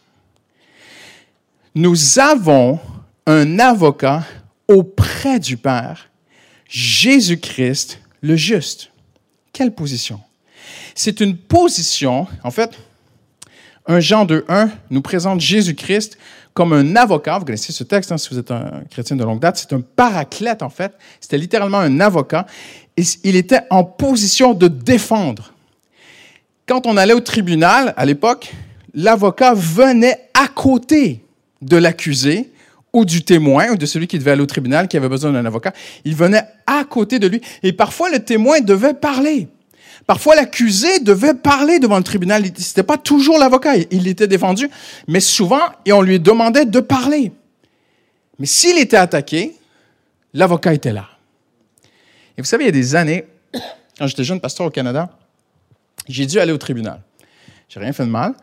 Nous 1.75 2.19
avons 2.19 2.81
un 3.27 3.59
avocat 3.59 4.25
auprès 4.69 5.39
du 5.39 5.59
Père, 5.59 6.09
Jésus-Christ 6.67 8.01
le 8.23 8.35
juste. 8.35 8.91
Quelle 9.53 9.75
position? 9.75 10.19
C'est 10.95 11.21
une 11.21 11.37
position, 11.37 12.27
en 12.43 12.51
fait, 12.51 12.79
un 13.87 14.01
Jean 14.01 14.25
2.1 14.25 14.71
nous 14.89 15.03
présente 15.03 15.39
Jésus-Christ 15.39 16.17
comme 16.55 16.73
un 16.73 16.97
avocat. 16.97 17.39
Vous 17.39 17.45
connaissez 17.45 17.73
ce 17.73 17.85
texte, 17.85 18.12
hein, 18.12 18.17
si 18.17 18.31
vous 18.31 18.39
êtes 18.39 18.51
un 18.51 18.83
chrétien 18.89 19.15
de 19.15 19.25
longue 19.25 19.41
date. 19.41 19.59
C'est 19.59 19.75
un 19.75 19.83
paraclète, 19.83 20.62
en 20.62 20.71
fait. 20.71 20.97
C'était 21.21 21.37
littéralement 21.37 21.81
un 21.81 22.01
avocat. 22.01 22.47
Il 22.97 23.37
était 23.37 23.61
en 23.69 23.85
position 23.85 24.55
de 24.55 24.69
défendre. 24.69 25.52
Quand 26.66 26.87
on 26.87 26.97
allait 26.97 27.14
au 27.14 27.21
tribunal, 27.21 27.92
à 27.97 28.04
l'époque, 28.04 28.52
l'avocat 28.95 29.54
venait 29.54 30.28
à 30.35 30.49
côté 30.49 31.25
de 31.61 31.76
l'accusé 31.76 32.50
ou 32.92 33.04
du 33.04 33.25
témoin 33.25 33.71
ou 33.71 33.76
de 33.76 33.87
celui 33.87 34.07
qui 34.07 34.19
devait 34.19 34.33
aller 34.33 34.42
au 34.42 34.47
tribunal, 34.47 34.87
qui 34.87 34.97
avait 34.97 35.09
besoin 35.09 35.33
d'un 35.33 35.45
avocat. 35.45 35.73
Il 36.04 36.14
venait 36.14 36.45
à 36.66 36.85
côté 36.85 37.19
de 37.19 37.26
lui. 37.26 37.40
Et 37.62 37.73
parfois, 37.73 38.11
le 38.11 38.21
témoin 38.25 38.61
devait 38.61 38.95
parler. 38.95 39.49
Parfois, 40.07 40.35
l'accusé 40.35 41.00
devait 41.00 41.35
parler 41.35 41.78
devant 41.78 41.97
le 41.97 42.04
tribunal. 42.04 42.45
Ce 42.45 42.49
n'était 42.50 42.83
pas 42.83 42.99
toujours 42.99 43.38
l'avocat. 43.38 43.76
Il 43.90 44.07
était 44.09 44.26
défendu, 44.26 44.69
mais 45.09 45.21
souvent, 45.21 45.62
et 45.85 45.92
on 45.92 46.02
lui 46.02 46.21
demandait 46.21 46.66
de 46.66 46.81
parler. 46.81 47.33
Mais 48.38 48.47
s'il 48.47 48.78
était 48.78 48.97
attaqué, 48.97 49.57
l'avocat 50.35 50.75
était 50.75 50.92
là. 50.92 51.07
Et 52.37 52.42
vous 52.42 52.47
savez, 52.47 52.64
il 52.64 52.66
y 52.66 52.71
a 52.71 52.73
des 52.73 52.95
années, 52.95 53.25
quand 53.99 54.07
j'étais 54.07 54.25
jeune 54.25 54.40
pasteur 54.40 54.66
au 54.66 54.71
Canada, 54.71 55.11
j'ai 56.09 56.27
dû 56.27 56.39
aller 56.39 56.53
au 56.53 56.59
tribunal. 56.59 57.03
J'ai 57.69 57.81
rien 57.81 57.93
fait 57.93 58.05
de 58.05 58.11
mal. 58.11 58.35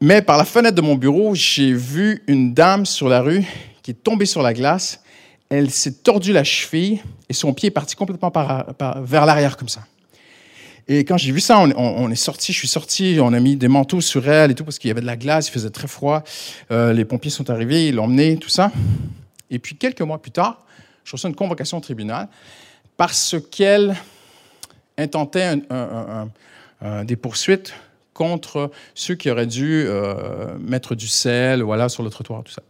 Mais 0.00 0.22
par 0.22 0.36
la 0.36 0.44
fenêtre 0.44 0.74
de 0.74 0.82
mon 0.82 0.96
bureau, 0.96 1.34
j'ai 1.34 1.72
vu 1.72 2.22
une 2.26 2.52
dame 2.52 2.84
sur 2.84 3.08
la 3.08 3.20
rue 3.20 3.44
qui 3.82 3.92
est 3.92 4.02
tombée 4.02 4.26
sur 4.26 4.42
la 4.42 4.52
glace. 4.52 5.02
Elle 5.48 5.70
s'est 5.70 6.02
tordue 6.02 6.32
la 6.32 6.44
cheville 6.44 7.00
et 7.28 7.32
son 7.32 7.52
pied 7.54 7.68
est 7.68 7.70
parti 7.70 7.94
complètement 7.94 8.32
vers 9.02 9.26
l'arrière 9.26 9.56
comme 9.56 9.68
ça. 9.68 9.84
Et 10.86 11.04
quand 11.04 11.16
j'ai 11.16 11.32
vu 11.32 11.40
ça, 11.40 11.58
on, 11.58 12.10
est 12.10 12.14
sorti, 12.14 12.52
je 12.52 12.58
suis 12.58 12.68
sorti, 12.68 13.16
on 13.20 13.32
a 13.32 13.40
mis 13.40 13.56
des 13.56 13.68
manteaux 13.68 14.02
sur 14.02 14.28
elle 14.28 14.50
et 14.50 14.54
tout 14.54 14.64
parce 14.64 14.78
qu'il 14.78 14.88
y 14.88 14.90
avait 14.90 15.00
de 15.00 15.06
la 15.06 15.16
glace, 15.16 15.48
il 15.48 15.52
faisait 15.52 15.70
très 15.70 15.88
froid. 15.88 16.22
Euh, 16.70 16.92
les 16.92 17.06
pompiers 17.06 17.30
sont 17.30 17.48
arrivés, 17.48 17.88
ils 17.88 17.94
l'ont 17.94 18.04
emmené, 18.04 18.36
tout 18.36 18.50
ça. 18.50 18.70
Et 19.50 19.58
puis 19.58 19.76
quelques 19.76 20.02
mois 20.02 20.20
plus 20.20 20.32
tard, 20.32 20.66
je 21.04 21.12
reçois 21.12 21.30
une 21.30 21.36
convocation 21.36 21.78
au 21.78 21.80
tribunal 21.80 22.28
parce 22.98 23.36
qu'elle 23.50 23.96
intentait 24.98 25.62
des 27.04 27.16
poursuites 27.16 27.74
contre 28.14 28.70
ceux 28.94 29.16
qui 29.16 29.30
auraient 29.30 29.46
dû 29.46 29.84
euh, 29.86 30.56
mettre 30.58 30.94
du 30.94 31.08
sel 31.08 31.62
voilà, 31.62 31.90
sur 31.90 32.02
le 32.02 32.08
trottoir, 32.08 32.42
tout 32.44 32.52
ça. 32.52 32.62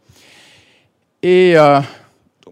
Et 1.23 1.57
euh, 1.57 1.81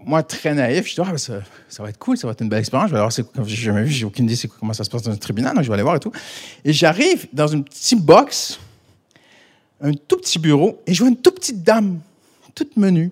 moi, 0.05 0.23
très 0.23 0.55
naïf, 0.55 0.89
je 0.89 0.95
dis, 0.95 1.01
ah, 1.01 1.19
ça, 1.19 1.83
va 1.83 1.89
être 1.89 1.99
cool, 1.99 2.17
ça 2.17 2.27
va 2.27 2.33
être 2.33 2.43
une 2.43 2.49
belle 2.49 2.61
expérience. 2.61 2.91
Je 2.91 2.95
vais 2.95 3.01
voir, 3.01 3.11
j'ai 3.47 3.57
jamais 3.57 3.83
vu, 3.83 3.91
j'ai 3.91 4.05
aucune 4.05 4.31
idée 4.31 4.49
comment 4.61 4.73
ça 4.73 4.85
se 4.85 4.91
passe 4.91 5.03
dans 5.03 5.11
un 5.11 5.17
tribunal, 5.17 5.55
donc 5.55 5.65
je 5.65 5.69
vais 5.69 5.75
aller 5.75 5.83
voir 5.83 5.97
et 5.97 6.01
tout. 6.01 6.13
Et 6.65 6.73
j'arrive 6.73 7.27
dans 7.33 7.49
une 7.49 7.65
petite 7.65 8.01
box, 8.01 8.61
un 9.81 9.93
tout 9.93 10.19
petit 10.19 10.39
bureau, 10.39 10.81
et 10.87 10.95
je 10.95 11.01
vois 11.01 11.09
une 11.09 11.17
toute 11.17 11.37
petite 11.37 11.63
dame, 11.63 12.01
toute 12.55 12.77
menue, 12.77 13.11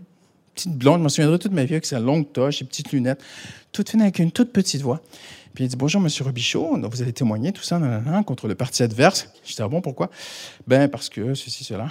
petite 0.54 0.76
blonde, 0.76 0.99
je 1.00 1.04
me 1.04 1.09
souviendrai 1.09 1.38
toute 1.38 1.52
ma 1.52 1.64
vie 1.64 1.75
avec 1.75 1.87
sa 1.87 1.99
longue 1.99 2.30
toche, 2.33 2.59
ses 2.59 2.64
petites 2.64 2.92
lunettes, 2.92 3.23
toute 3.73 3.90
fine 3.90 4.02
avec 4.02 4.19
une 4.19 4.30
toute 4.30 4.52
petite 4.52 4.83
voix. 4.83 5.00
Il 5.61 5.69
dit 5.69 5.76
Bonjour, 5.76 6.00
monsieur 6.00 6.25
Robichaud, 6.25 6.79
vous 6.90 7.02
avez 7.02 7.12
témoigné 7.12 7.52
tout 7.52 7.62
ça 7.62 7.79
contre 8.25 8.49
le 8.49 8.55
parti 8.55 8.83
adverse. 8.83 9.29
Je 9.45 9.55
dis 9.55 9.61
Ah 9.61 9.69
bon, 9.69 9.83
pourquoi? 9.83 10.09
Ben, 10.67 10.88
parce 10.88 11.11
que 11.11 11.35
ceci, 11.35 11.64
cela. 11.64 11.88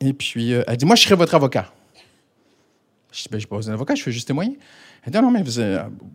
Et 0.00 0.14
puis, 0.14 0.54
euh, 0.54 0.62
elle 0.66 0.78
dit 0.78 0.86
Moi, 0.86 0.96
je 0.96 1.02
serai 1.02 1.16
votre 1.16 1.34
avocat. 1.34 1.70
Je 3.12 3.22
dis 3.22 3.28
Ben, 3.30 3.36
je 3.36 3.40
suis 3.40 3.46
pas 3.46 3.68
un 3.68 3.74
avocat, 3.74 3.94
je 3.94 4.02
fais 4.02 4.10
juste 4.10 4.26
témoigner. 4.26 4.58
Elle 5.04 5.12
dit 5.12 5.18
Non, 5.18 5.30
mais 5.30 5.42
vous 5.42 5.52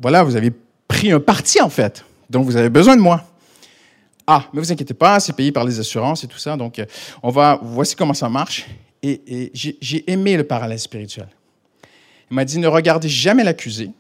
voilà, 0.02 0.24
vous 0.24 0.36
avez 0.36 0.52
pris 0.88 1.12
un 1.12 1.20
parti, 1.20 1.62
en 1.62 1.70
fait. 1.70 2.04
Donc, 2.28 2.46
vous 2.46 2.56
avez 2.56 2.70
besoin 2.70 2.96
de 2.96 3.02
moi. 3.02 3.24
Ah, 4.26 4.46
mais 4.52 4.60
vous 4.60 4.72
inquiétez 4.72 4.96
pas, 4.96 5.20
c'est 5.20 5.34
payé 5.34 5.52
par 5.52 5.64
les 5.64 5.80
assurances 5.80 6.24
et 6.24 6.28
tout 6.28 6.40
ça. 6.40 6.58
Donc, 6.58 6.80
euh, 6.80 6.86
on 7.22 7.30
va, 7.30 7.60
voici 7.62 7.96
comment 7.96 8.16
ça 8.16 8.30
marche. 8.30 8.66
Et, 9.04 9.52
j'ai 9.54 10.12
aimé 10.12 10.38
le 10.38 10.44
parallèle 10.44 10.80
spirituel. 10.80 11.28
Il 12.32 12.34
m'a 12.34 12.46
dit 12.46 12.58
Ne 12.58 12.68
regardez 12.68 13.10
jamais 13.10 13.44
l'accusé 13.44 13.92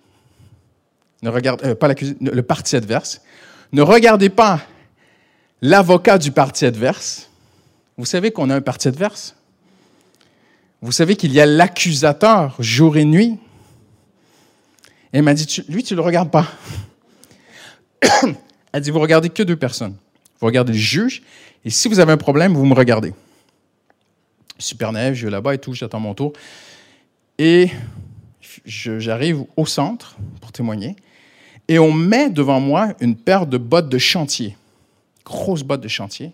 ne 1.21 1.29
regardez 1.29 1.65
euh, 1.69 1.75
pas 1.75 1.87
le 1.89 2.41
parti 2.41 2.75
adverse. 2.75 3.21
Ne 3.71 3.81
regardez 3.81 4.29
pas 4.29 4.61
l'avocat 5.61 6.17
du 6.17 6.31
parti 6.31 6.65
adverse. 6.65 7.29
Vous 7.97 8.05
savez 8.05 8.31
qu'on 8.31 8.49
a 8.49 8.55
un 8.55 8.61
parti 8.61 8.87
adverse? 8.87 9.35
Vous 10.81 10.91
savez 10.91 11.15
qu'il 11.15 11.31
y 11.33 11.39
a 11.39 11.45
l'accusateur 11.45 12.55
jour 12.59 12.97
et 12.97 13.05
nuit. 13.05 13.39
Et 15.13 15.17
elle 15.17 15.23
m'a 15.23 15.33
dit, 15.33 15.63
lui, 15.69 15.83
tu 15.83 15.93
ne 15.93 15.97
le 15.97 16.03
regardes 16.03 16.29
pas. 16.29 16.47
elle 18.73 18.81
dit, 18.81 18.91
vous 18.91 18.99
regardez 18.99 19.29
que 19.29 19.43
deux 19.43 19.55
personnes. 19.55 19.95
Vous 20.39 20.47
regardez 20.47 20.73
le 20.73 20.77
juge, 20.77 21.23
et 21.63 21.69
si 21.69 21.87
vous 21.87 21.99
avez 21.99 22.11
un 22.11 22.17
problème, 22.17 22.53
vous 22.53 22.65
me 22.65 22.75
regardez. 22.75 23.13
Super 24.59 24.91
neige, 24.91 25.17
je 25.17 25.25
vais 25.25 25.31
là-bas 25.31 25.55
et 25.55 25.57
tout, 25.57 25.73
j'attends 25.73 25.99
mon 25.99 26.13
tour. 26.13 26.33
Et 27.39 27.71
j'arrive 28.65 29.43
au 29.57 29.65
centre 29.65 30.15
pour 30.41 30.51
témoigner. 30.51 30.95
Et 31.67 31.79
on 31.79 31.91
met 31.91 32.29
devant 32.29 32.59
moi 32.59 32.93
une 32.99 33.15
paire 33.15 33.47
de 33.47 33.57
bottes 33.57 33.89
de 33.89 33.97
chantier, 33.97 34.55
grosses 35.23 35.63
bottes 35.63 35.81
de 35.81 35.87
chantier. 35.87 36.33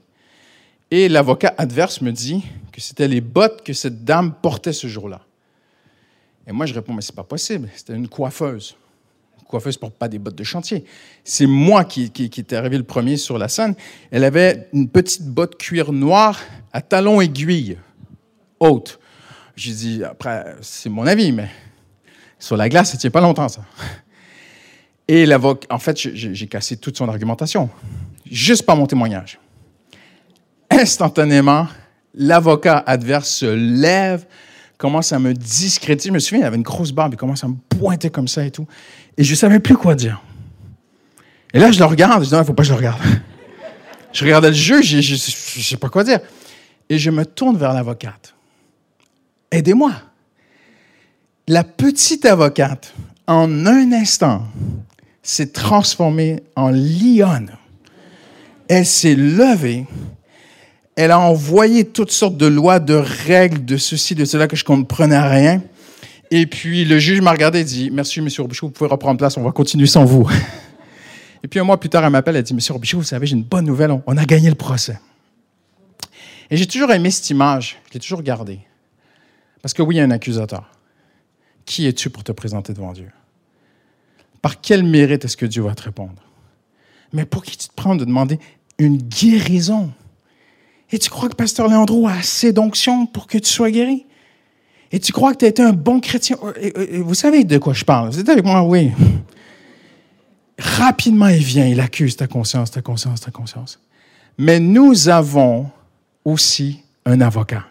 Et 0.90 1.08
l'avocat 1.08 1.54
adverse 1.58 2.02
me 2.02 2.12
dit 2.12 2.44
que 2.74 2.82
c'était 2.82 3.08
les 3.08 3.22
bottes 3.22 3.64
que 3.64 3.72
cette 3.72 4.04
dame 4.04 4.34
portait 4.34 4.74
ce 4.74 4.88
jour-là. 4.88 5.22
Et 6.48 6.52
moi, 6.52 6.66
je 6.66 6.74
réponds, 6.74 6.94
mais 6.94 7.02
c'est 7.02 7.16
pas 7.16 7.24
possible, 7.24 7.70
c'était 7.74 7.94
une 7.94 8.10
coiffeuse. 8.10 8.76
Une 9.40 9.46
coiffeuse 9.46 9.78
ne 9.78 9.80
porte 9.80 9.96
pas 9.96 10.10
des 10.10 10.20
bottes 10.20 10.36
de 10.36 10.44
chantier. 10.44 10.84
C'est 11.24 11.46
moi 11.46 11.86
qui, 11.86 12.10
qui, 12.10 12.26
était 12.26 12.58
arrivé 12.58 12.78
le 12.78 12.84
premier 12.84 13.16
sur 13.16 13.38
la 13.38 13.48
scène. 13.48 13.76
Elle 14.12 14.26
avait 14.26 14.68
une 14.74 14.90
petite 14.90 15.26
botte 15.26 15.58
cuir 15.58 15.94
noir 15.94 16.38
à 16.74 16.82
talons 16.82 17.22
aiguilles, 17.22 17.78
haute. 18.60 19.00
J'ai 19.56 19.74
dit, 19.74 20.04
après, 20.04 20.56
c'est 20.62 20.90
mon 20.90 21.08
avis, 21.08 21.32
mais 21.32 21.50
sur 22.38 22.58
la 22.58 22.68
glace, 22.68 22.92
ça 22.92 22.98
tient 22.98 23.12
pas 23.12 23.22
longtemps, 23.22 23.48
ça. 23.48 23.62
Et 25.12 25.26
l'avocat, 25.26 25.68
en 25.70 25.78
fait, 25.78 25.98
j'ai 25.98 26.48
cassé 26.48 26.78
toute 26.78 26.98
son 26.98 27.10
argumentation, 27.10 27.70
juste 28.32 28.66
par 28.66 28.78
mon 28.78 28.86
témoignage. 28.86 29.42
Instantanément, 30.70 31.68
l'avocat 32.14 32.82
adverse 32.88 33.30
se 33.30 33.46
lève, 33.46 34.26
commence 34.78 35.12
à 35.12 35.20
me 35.20 35.34
discréditer. 35.34 36.08
Je 36.08 36.14
me 36.14 36.20
souviens, 36.20 36.46
il 36.46 36.48
avait 36.48 36.56
une 36.56 36.64
grosse 36.64 36.94
barbe, 36.94 37.14
il 37.14 37.18
commence 37.18 37.44
à 37.44 37.50
me 37.50 37.56
pointer 37.68 38.10
comme 38.10 38.30
ça 38.30 38.46
et 38.46 38.52
tout. 38.52 38.66
Et 39.18 39.26
je 39.26 39.32
ne 39.32 39.36
savais 39.36 39.60
plus 39.60 39.76
quoi 39.76 39.96
dire. 39.96 40.22
Et 41.54 41.60
là, 41.60 41.74
je 41.74 41.80
le 41.80 41.84
regarde, 41.84 42.24
je 42.24 42.30
dis, 42.30 42.34
non, 42.34 42.40
il 42.40 42.44
ne 42.44 42.48
faut 42.48 42.54
pas 42.54 42.64
que 42.64 42.70
je 42.70 42.74
le 42.74 42.78
regarde. 42.78 43.02
je 44.14 44.24
regardais 44.24 44.48
le 44.48 44.56
jeu, 44.56 44.82
je 44.82 44.96
ne 44.96 45.62
sais 45.62 45.76
pas 45.76 45.90
quoi 45.90 46.06
dire. 46.06 46.22
Et 46.88 46.98
je 46.98 47.12
me 47.12 47.26
tourne 47.26 47.58
vers 47.58 47.74
l'avocate. 47.74 48.34
Aidez-moi. 49.52 49.92
La 51.50 51.66
petite 51.66 52.26
avocate, 52.26 52.94
en 53.28 53.66
un 53.66 53.92
instant, 53.92 54.48
s'est 55.24 55.52
transformée 55.52 56.44
en 56.56 56.70
lionne. 56.70 57.52
Elle 58.68 58.86
s'est 58.86 59.16
levée. 59.16 59.86
Elle 60.96 61.12
a 61.12 61.20
envoyé 61.20 61.86
toutes 61.86 62.12
sortes 62.12 62.38
de 62.38 62.46
lois, 62.46 62.80
de 62.80 62.96
règles, 62.96 63.66
de 63.66 63.78
ceci, 63.78 64.16
de 64.16 64.26
cela 64.26 64.48
que 64.48 64.56
je 64.56 64.64
ne 64.64 64.68
comprenais 64.68 65.20
rien. 65.20 65.62
Et 66.32 66.46
puis 66.46 66.86
le 66.86 66.98
juge 67.00 67.22
m'a 67.22 67.32
regardé 67.32 67.60
et 67.60 67.64
dit 67.64 67.90
Merci, 67.92 68.22
monsieur 68.22 68.42
Robichaud, 68.44 68.68
vous 68.68 68.74
pouvez 68.74 68.90
reprendre 68.90 69.18
place, 69.18 69.36
on 69.38 69.44
va 69.44 69.52
continuer 69.52 69.88
sans 69.88 70.06
vous. 70.06 70.30
Et 71.44 71.48
puis 71.48 71.60
un 71.60 71.64
mois 71.64 71.80
plus 71.80 71.90
tard, 71.90 72.06
elle 72.06 72.12
m'appelle, 72.12 72.36
elle 72.36 72.44
dit 72.44 72.54
Monsieur 72.54 72.74
Robichaud, 72.74 73.00
vous 73.00 73.04
savez, 73.04 73.26
j'ai 73.26 73.36
une 73.36 73.44
bonne 73.44 73.66
nouvelle, 73.66 74.00
on 74.06 74.16
a 74.16 74.26
gagné 74.26 74.48
le 74.48 74.56
procès. 74.56 75.00
Et 76.52 76.58
j'ai 76.58 76.68
toujours 76.68 76.92
aimé 76.92 77.10
cette 77.10 77.30
image, 77.32 77.78
je 77.90 77.96
l'ai 77.96 78.00
toujours 78.00 78.22
gardée. 78.22 78.60
Parce 79.62 79.74
que 79.74 79.82
oui, 79.82 79.96
il 79.96 79.98
y 79.98 80.02
a 80.02 80.04
un 80.04 80.12
accusateur. 80.12 80.70
Qui 81.66 81.88
es-tu 81.88 82.10
pour 82.10 82.24
te 82.24 82.32
présenter 82.32 82.74
devant 82.74 82.94
Dieu? 82.94 83.10
Par 84.42 84.62
quel 84.62 84.84
mérite 84.84 85.26
est-ce 85.26 85.38
que 85.38 85.46
Dieu 85.46 85.64
va 85.64 85.76
te 85.76 85.84
répondre? 85.84 86.22
Mais 87.14 87.26
pour 87.26 87.44
qui 87.44 87.58
tu 87.58 87.68
te 87.68 87.74
prends 87.76 87.96
de 87.96 88.06
demander 88.06 88.40
une 88.78 88.98
guérison? 88.98 89.92
Et 90.92 91.00
tu 91.00 91.10
crois 91.10 91.30
que 91.30 91.36
Pasteur 91.36 91.68
Léandro 91.68 92.08
a 92.08 92.14
assez 92.14 92.52
d'onction 92.52 93.06
pour 93.06 93.28
que 93.28 93.38
tu 93.38 93.50
sois 93.50 93.72
guéri? 93.72 94.06
Et 94.92 95.00
tu 95.00 95.14
crois 95.14 95.34
que 95.34 95.38
tu 95.38 95.46
as 95.46 95.48
été 95.48 95.62
un 95.62 95.72
bon 95.72 96.00
chrétien? 96.02 96.38
vous 96.94 97.14
savez 97.14 97.44
de 97.44 97.58
quoi 97.58 97.74
je 97.74 97.86
parle. 97.86 98.10
Vous 98.10 98.20
êtes 98.20 98.30
avec 98.30 98.44
moi? 98.44 98.64
Oui. 98.64 98.92
Rapidement, 100.60 101.28
il 101.28 101.44
vient, 101.44 101.66
il 101.66 101.80
accuse 101.80 102.18
ta 102.18 102.28
conscience, 102.28 102.72
ta 102.72 102.82
conscience, 102.82 103.22
ta 103.22 103.32
conscience. 103.32 103.80
Mais 104.38 104.60
nous 104.60 105.08
avons 105.08 105.70
aussi 106.26 106.84
un 107.06 107.22
avocat, 107.22 107.66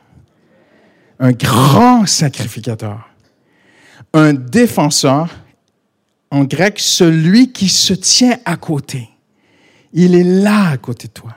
un 1.19 1.33
grand 1.33 2.07
sacrificateur, 2.07 3.09
un 4.13 4.33
défenseur 4.33 5.29
en 6.31 6.45
grec, 6.45 6.79
celui 6.79 7.53
qui 7.53 7.69
se 7.69 7.93
tient 7.93 8.39
à 8.45 8.57
côté. 8.57 9.09
Il 9.93 10.15
est 10.15 10.25
là 10.25 10.71
à 10.71 10.77
côté 10.77 11.09
de 11.09 11.13
toi. 11.13 11.35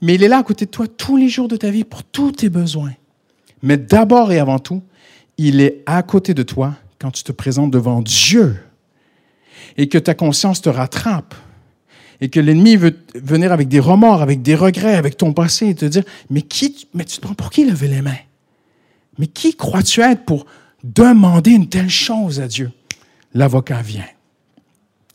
Mais 0.00 0.14
il 0.14 0.22
est 0.22 0.28
là 0.28 0.38
à 0.38 0.42
côté 0.42 0.64
de 0.64 0.70
toi 0.70 0.86
tous 0.86 1.16
les 1.16 1.28
jours 1.28 1.48
de 1.48 1.56
ta 1.56 1.70
vie 1.70 1.84
pour 1.84 2.04
tous 2.04 2.32
tes 2.32 2.48
besoins. 2.48 2.94
Mais 3.62 3.76
d'abord 3.76 4.32
et 4.32 4.38
avant 4.38 4.58
tout, 4.58 4.82
il 5.36 5.60
est 5.60 5.82
à 5.86 6.02
côté 6.02 6.34
de 6.34 6.42
toi 6.42 6.76
quand 6.98 7.10
tu 7.10 7.22
te 7.22 7.32
présentes 7.32 7.70
devant 7.70 8.00
Dieu 8.00 8.56
et 9.76 9.88
que 9.88 9.98
ta 9.98 10.14
conscience 10.14 10.62
te 10.62 10.68
rattrape 10.68 11.34
et 12.20 12.28
que 12.28 12.40
l'ennemi 12.40 12.76
veut 12.76 12.96
venir 13.14 13.52
avec 13.52 13.68
des 13.68 13.78
remords, 13.78 14.22
avec 14.22 14.42
des 14.42 14.54
regrets, 14.54 14.94
avec 14.94 15.16
ton 15.16 15.32
passé 15.32 15.68
et 15.68 15.74
te 15.74 15.84
dire, 15.84 16.04
mais 16.30 16.42
qui, 16.42 16.88
mais 16.94 17.04
tu 17.04 17.18
te 17.18 17.26
pour 17.26 17.50
qui 17.50 17.64
lever 17.64 17.88
les 17.88 18.02
mains? 18.02 18.16
Mais 19.18 19.26
qui 19.26 19.54
crois-tu 19.54 20.00
être 20.00 20.24
pour 20.24 20.46
demander 20.82 21.50
une 21.50 21.68
telle 21.68 21.90
chose 21.90 22.40
à 22.40 22.48
Dieu? 22.48 22.70
L'avocat 23.34 23.82
vient. 23.82 24.06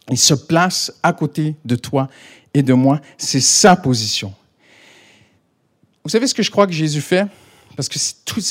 Il 0.09 0.17
se 0.17 0.33
place 0.33 0.93
à 1.01 1.13
côté 1.13 1.55
de 1.65 1.75
toi 1.75 2.09
et 2.53 2.61
de 2.61 2.73
moi. 2.73 3.01
C'est 3.17 3.39
sa 3.39 3.75
position. 3.75 4.33
Vous 6.03 6.09
savez 6.09 6.27
ce 6.27 6.33
que 6.33 6.43
je 6.43 6.51
crois 6.51 6.67
que 6.67 6.73
Jésus 6.73 7.01
fait? 7.01 7.27
Parce 7.75 7.87
que 7.87 7.97
c'est 7.97 8.25
tout. 8.25 8.41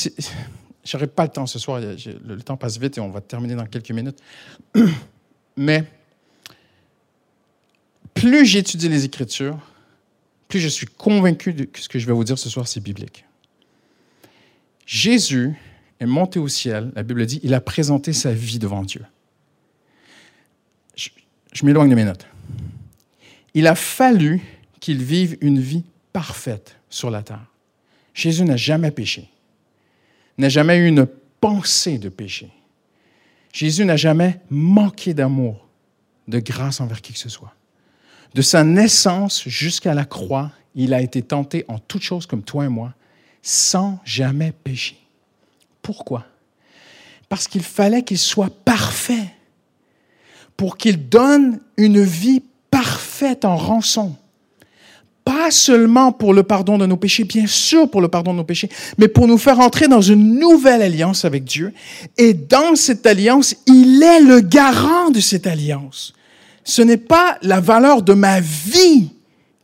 J'aurai 0.83 1.07
pas 1.07 1.23
le 1.23 1.29
temps 1.29 1.45
ce 1.45 1.59
soir. 1.59 1.79
Le 1.79 2.41
temps 2.41 2.57
passe 2.57 2.77
vite 2.77 2.97
et 2.97 3.01
on 3.01 3.09
va 3.09 3.21
terminer 3.21 3.55
dans 3.55 3.65
quelques 3.65 3.91
minutes. 3.91 4.19
Mais 5.57 5.85
plus 8.13 8.45
j'étudie 8.45 8.89
les 8.89 9.05
Écritures, 9.05 9.57
plus 10.47 10.59
je 10.59 10.67
suis 10.67 10.87
convaincu 10.87 11.53
que 11.67 11.79
ce 11.79 11.89
que 11.89 11.99
je 11.99 12.07
vais 12.07 12.13
vous 12.13 12.23
dire 12.23 12.39
ce 12.39 12.49
soir, 12.49 12.67
c'est 12.67 12.79
biblique. 12.79 13.25
Jésus 14.85 15.55
est 15.99 16.05
monté 16.05 16.39
au 16.39 16.47
ciel, 16.47 16.91
la 16.95 17.03
Bible 17.03 17.25
dit, 17.25 17.39
il 17.43 17.53
a 17.53 17.61
présenté 17.61 18.13
sa 18.13 18.33
vie 18.33 18.59
devant 18.59 18.83
Dieu. 18.83 19.01
Je, 21.53 21.65
m'éloigne 21.65 21.89
de 21.89 21.95
mes 21.95 22.03
notes. 22.03 22.25
Il 23.53 23.67
a 23.67 23.75
fallu 23.75 24.41
qu'il 24.79 25.03
vive 25.03 25.37
une 25.41 25.59
vie 25.59 25.83
parfaite 26.11 26.77
sur 26.89 27.09
la 27.09 27.21
terre. 27.21 27.45
Jésus 28.13 28.43
n'a 28.43 28.57
jamais 28.57 28.91
péché, 28.91 29.29
n'a 30.37 30.49
jamais 30.49 30.77
eu 30.77 30.87
une 30.87 31.07
pensée 31.39 31.97
de 31.97 32.09
péché. 32.09 32.49
Jésus 33.51 33.85
n'a 33.85 33.97
jamais 33.97 34.39
manqué 34.49 35.13
d'amour, 35.13 35.67
de 36.27 36.39
grâce 36.39 36.81
envers 36.81 37.01
qui 37.01 37.13
que 37.13 37.19
ce 37.19 37.29
soit. 37.29 37.53
De 38.33 38.41
sa 38.41 38.63
naissance 38.63 39.47
jusqu'à 39.47 39.93
la 39.93 40.05
croix, 40.05 40.51
il 40.75 40.93
a 40.93 41.01
été 41.01 41.21
tenté 41.21 41.65
en 41.67 41.77
toutes 41.77 42.01
choses 42.01 42.25
comme 42.25 42.43
toi 42.43 42.65
et 42.65 42.69
moi, 42.69 42.93
sans 43.43 43.99
jamais 44.05 44.51
pécher. 44.51 44.97
Pourquoi? 45.81 46.25
Parce 47.29 47.47
qu'il 47.47 47.63
fallait 47.63 48.03
qu'il 48.03 48.17
soit 48.17 48.63
parfait, 48.63 49.33
pour 50.57 50.77
qu'il 50.77 51.09
donne 51.09 51.59
une 51.77 52.01
vie 52.01 52.41
parfaite 52.71 53.45
en 53.45 53.55
rançon. 53.55 54.15
Pas 55.25 55.51
seulement 55.51 56.11
pour 56.11 56.33
le 56.33 56.43
pardon 56.43 56.77
de 56.77 56.85
nos 56.85 56.97
péchés, 56.97 57.23
bien 57.23 57.47
sûr 57.47 57.89
pour 57.89 58.01
le 58.01 58.09
pardon 58.09 58.33
de 58.33 58.37
nos 58.37 58.43
péchés, 58.43 58.69
mais 58.97 59.07
pour 59.07 59.27
nous 59.27 59.37
faire 59.37 59.59
entrer 59.59 59.87
dans 59.87 60.01
une 60.01 60.37
nouvelle 60.37 60.81
alliance 60.81 61.23
avec 61.23 61.45
Dieu. 61.45 61.73
Et 62.17 62.33
dans 62.33 62.75
cette 62.75 63.05
alliance, 63.05 63.55
il 63.67 64.03
est 64.03 64.19
le 64.19 64.41
garant 64.41 65.11
de 65.11 65.21
cette 65.21 65.47
alliance. 65.47 66.13
Ce 66.65 66.81
n'est 66.81 66.97
pas 66.97 67.37
la 67.41 67.61
valeur 67.61 68.01
de 68.01 68.13
ma 68.13 68.41
vie 68.41 69.11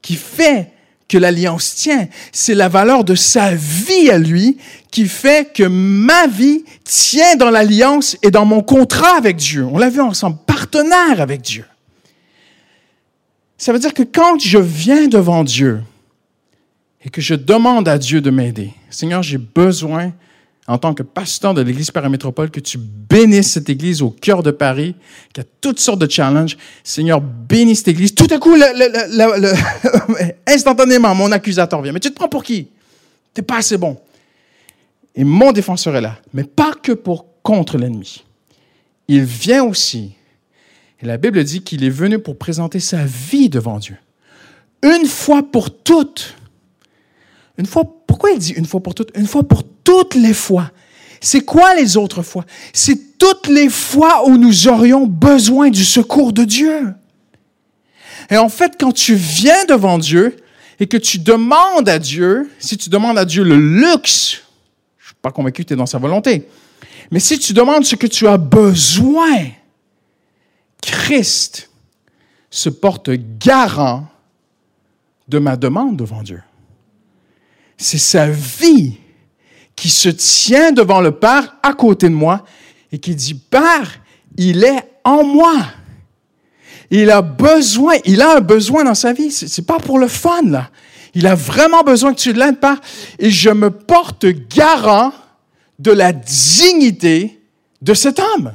qui 0.01 0.15
fait 0.15 0.71
que 1.09 1.17
l'alliance 1.17 1.75
tient, 1.75 2.07
c'est 2.31 2.53
la 2.53 2.69
valeur 2.69 3.03
de 3.03 3.15
sa 3.15 3.53
vie 3.53 4.09
à 4.09 4.17
lui 4.17 4.57
qui 4.91 5.07
fait 5.07 5.51
que 5.51 5.63
ma 5.63 6.27
vie 6.27 6.63
tient 6.85 7.35
dans 7.35 7.49
l'alliance 7.49 8.15
et 8.21 8.31
dans 8.31 8.45
mon 8.45 8.61
contrat 8.61 9.17
avec 9.17 9.35
Dieu. 9.35 9.65
On 9.65 9.77
l'a 9.77 9.89
vu 9.89 9.99
ensemble, 9.99 10.37
partenaire 10.45 11.19
avec 11.19 11.41
Dieu. 11.41 11.65
Ça 13.57 13.73
veut 13.73 13.79
dire 13.79 13.93
que 13.93 14.03
quand 14.03 14.39
je 14.39 14.59
viens 14.59 15.07
devant 15.07 15.43
Dieu 15.43 15.81
et 17.03 17.09
que 17.09 17.21
je 17.21 17.35
demande 17.35 17.89
à 17.89 17.97
Dieu 17.97 18.21
de 18.21 18.29
m'aider, 18.29 18.71
Seigneur, 18.89 19.23
j'ai 19.23 19.37
besoin 19.37 20.13
en 20.69 20.77
tant 20.77 20.93
que 20.93 21.01
pasteur 21.01 21.55
de 21.55 21.61
l'Église 21.61 21.89
paramétropole, 21.89 22.51
que 22.51 22.59
tu 22.59 22.77
bénisses 22.77 23.53
cette 23.53 23.69
Église 23.69 24.03
au 24.03 24.11
cœur 24.11 24.43
de 24.43 24.51
Paris, 24.51 24.95
qui 25.33 25.41
a 25.41 25.43
toutes 25.61 25.79
sortes 25.79 25.97
de 25.97 26.09
challenges. 26.09 26.57
Seigneur, 26.83 27.21
bénis 27.21 27.75
cette 27.75 27.87
Église. 27.87 28.13
Tout 28.13 28.27
à 28.29 28.37
coup, 28.37 28.55
instantanément, 30.47 31.15
mon 31.15 31.31
accusateur 31.31 31.81
vient. 31.81 31.91
Mais 31.91 31.99
tu 31.99 32.11
te 32.11 32.15
prends 32.15 32.29
pour 32.29 32.43
qui? 32.43 32.67
Tu 33.33 33.41
n'es 33.41 33.45
pas 33.45 33.57
assez 33.57 33.79
bon. 33.79 33.97
Et 35.15 35.23
mon 35.23 35.51
défenseur 35.51 35.95
est 35.95 36.01
là. 36.01 36.19
Mais 36.35 36.43
pas 36.43 36.73
que 36.73 36.91
pour 36.91 37.25
contre 37.41 37.79
l'ennemi. 37.79 38.23
Il 39.07 39.23
vient 39.23 39.63
aussi. 39.63 40.11
Et 41.01 41.07
la 41.07 41.17
Bible 41.17 41.43
dit 41.43 41.63
qu'il 41.63 41.83
est 41.83 41.89
venu 41.89 42.19
pour 42.19 42.37
présenter 42.37 42.79
sa 42.79 43.05
vie 43.05 43.49
devant 43.49 43.79
Dieu. 43.79 43.97
Une 44.83 45.07
fois 45.07 45.41
pour 45.41 45.75
toutes. 45.75 46.35
Une 47.57 47.65
fois, 47.65 47.85
pourquoi 48.05 48.29
il 48.29 48.37
dit 48.37 48.51
une 48.51 48.67
fois 48.67 48.83
pour 48.83 48.93
toutes? 48.93 49.09
Une 49.17 49.25
fois 49.25 49.41
pour 49.41 49.63
toutes 49.63 49.78
les 50.15 50.33
fois. 50.33 50.71
C'est 51.21 51.41
quoi 51.41 51.75
les 51.75 51.97
autres 51.97 52.23
fois? 52.23 52.45
C'est 52.73 53.17
toutes 53.17 53.47
les 53.47 53.69
fois 53.69 54.27
où 54.27 54.37
nous 54.37 54.67
aurions 54.67 55.05
besoin 55.05 55.69
du 55.69 55.83
secours 55.83 56.31
de 56.31 56.43
Dieu. 56.43 56.93
Et 58.29 58.37
en 58.37 58.49
fait, 58.49 58.75
quand 58.79 58.91
tu 58.91 59.15
viens 59.15 59.65
devant 59.65 59.97
Dieu 59.97 60.37
et 60.79 60.87
que 60.87 60.97
tu 60.97 61.19
demandes 61.19 61.89
à 61.89 61.99
Dieu, 61.99 62.49
si 62.59 62.77
tu 62.77 62.89
demandes 62.89 63.17
à 63.17 63.25
Dieu 63.25 63.43
le 63.43 63.57
luxe, 63.57 64.43
je 64.97 65.03
ne 65.03 65.07
suis 65.07 65.15
pas 65.21 65.31
convaincu 65.31 65.63
que 65.63 65.69
tu 65.69 65.73
es 65.73 65.77
dans 65.77 65.85
sa 65.85 65.97
volonté, 65.97 66.47
mais 67.11 67.19
si 67.19 67.39
tu 67.39 67.53
demandes 67.53 67.85
ce 67.85 67.95
que 67.95 68.07
tu 68.07 68.27
as 68.27 68.37
besoin, 68.37 69.47
Christ 70.81 71.69
se 72.49 72.69
porte 72.69 73.09
garant 73.39 74.07
de 75.27 75.39
ma 75.39 75.57
demande 75.57 75.97
devant 75.97 76.23
Dieu. 76.23 76.41
C'est 77.77 77.97
sa 77.97 78.29
vie 78.29 78.97
qui 79.79 79.89
se 79.89 80.09
tient 80.09 80.73
devant 80.73 80.99
le 80.99 81.11
Père 81.11 81.55
à 81.63 81.71
côté 81.71 82.09
de 82.09 82.13
moi 82.13 82.43
et 82.91 82.97
qui 82.97 83.15
dit, 83.15 83.33
Père, 83.33 84.01
il 84.35 84.65
est 84.65 84.83
en 85.05 85.23
moi. 85.23 85.55
Il 86.91 87.09
a 87.09 87.21
besoin, 87.21 87.93
il 88.03 88.21
a 88.21 88.35
un 88.35 88.41
besoin 88.41 88.83
dans 88.83 88.93
sa 88.93 89.13
vie. 89.13 89.31
C'est 89.31 89.65
pas 89.65 89.77
pour 89.77 89.97
le 89.97 90.09
fun, 90.09 90.41
là. 90.43 90.69
Il 91.15 91.25
a 91.27 91.33
vraiment 91.33 91.83
besoin 91.83 92.13
que 92.13 92.19
tu 92.19 92.33
l'aides, 92.33 92.59
Père. 92.59 92.81
Et 93.19 93.31
je 93.31 93.49
me 93.51 93.69
porte 93.69 94.25
garant 94.53 95.13
de 95.79 95.91
la 95.91 96.11
dignité 96.11 97.39
de 97.81 97.93
cet 97.93 98.19
homme. 98.19 98.51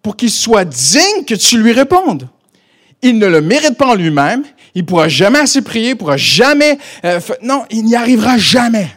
Pour 0.00 0.16
qu'il 0.16 0.30
soit 0.30 0.64
digne 0.64 1.26
que 1.26 1.34
tu 1.34 1.58
lui 1.58 1.72
répondes. 1.72 2.26
Il 3.02 3.18
ne 3.18 3.26
le 3.26 3.42
mérite 3.42 3.76
pas 3.76 3.88
en 3.88 3.94
lui-même. 3.94 4.44
Il 4.74 4.86
pourra 4.86 5.08
jamais 5.08 5.40
assez 5.40 5.60
prier, 5.60 5.90
il 5.90 5.96
pourra 5.96 6.16
jamais. 6.16 6.78
Euh, 7.04 7.20
non, 7.42 7.66
il 7.70 7.84
n'y 7.84 7.96
arrivera 7.96 8.38
jamais. 8.38 8.88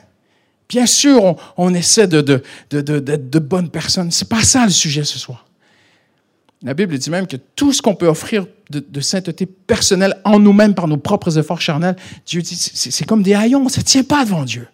Bien 0.73 0.87
sûr, 0.87 1.35
on, 1.55 1.71
essaie 1.75 2.07
d'être 2.07 2.43
de, 2.71 2.89
de, 2.89 3.39
bonnes 3.39 3.69
personnes. 3.69 4.09
C'est 4.09 4.27
pas 4.27 4.41
ça 4.41 4.65
le 4.65 4.71
sujet 4.71 5.03
ce 5.03 5.19
soir. 5.19 5.45
La 6.63 6.73
Bible 6.73 6.97
dit 6.97 7.11
même 7.11 7.27
que 7.27 7.37
tout 7.37 7.71
ce 7.73 7.79
qu'on 7.79 7.93
peut 7.93 8.07
offrir 8.07 8.47
de, 8.71 8.99
sainteté 8.99 9.45
personnelle 9.45 10.19
en 10.23 10.39
nous-mêmes 10.39 10.73
par 10.73 10.87
nos 10.87 10.97
propres 10.97 11.37
efforts 11.37 11.61
charnels, 11.61 11.95
Dieu 12.25 12.41
dit, 12.41 12.55
c'est 12.55 13.05
comme 13.05 13.21
des 13.21 13.35
haillons, 13.35 13.69
ça 13.69 13.81
ne 13.81 13.85
tient 13.85 14.01
pas 14.01 14.25
devant 14.25 14.45
Dieu. 14.45 14.67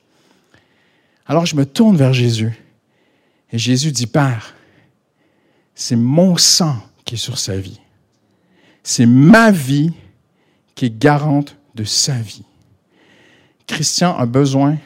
Alors 1.28 1.46
je 1.46 1.58
me 1.58 1.66
tourne 1.66 1.98
vers 1.98 2.14
Jésus 2.14 2.58
et 3.52 3.58
Jésus 3.58 3.92
dit, 3.92 4.08
Père, 4.08 4.56
c'est 5.76 5.98
mon 5.98 6.38
sang 6.38 6.78
qui 7.04 7.16
est 7.16 7.18
sur 7.18 7.38
sa 7.38 7.58
vie. 7.58 7.82
C'est 8.84 9.06
ma 9.06 9.52
vie 9.52 9.92
qui 10.76 10.86
est 10.86 10.98
garante 10.98 11.58
de 11.76 11.84
sa 11.84 12.14
vie. 12.14 12.46
Christian 13.68 14.18
a 14.18 14.26
besoin 14.26 14.78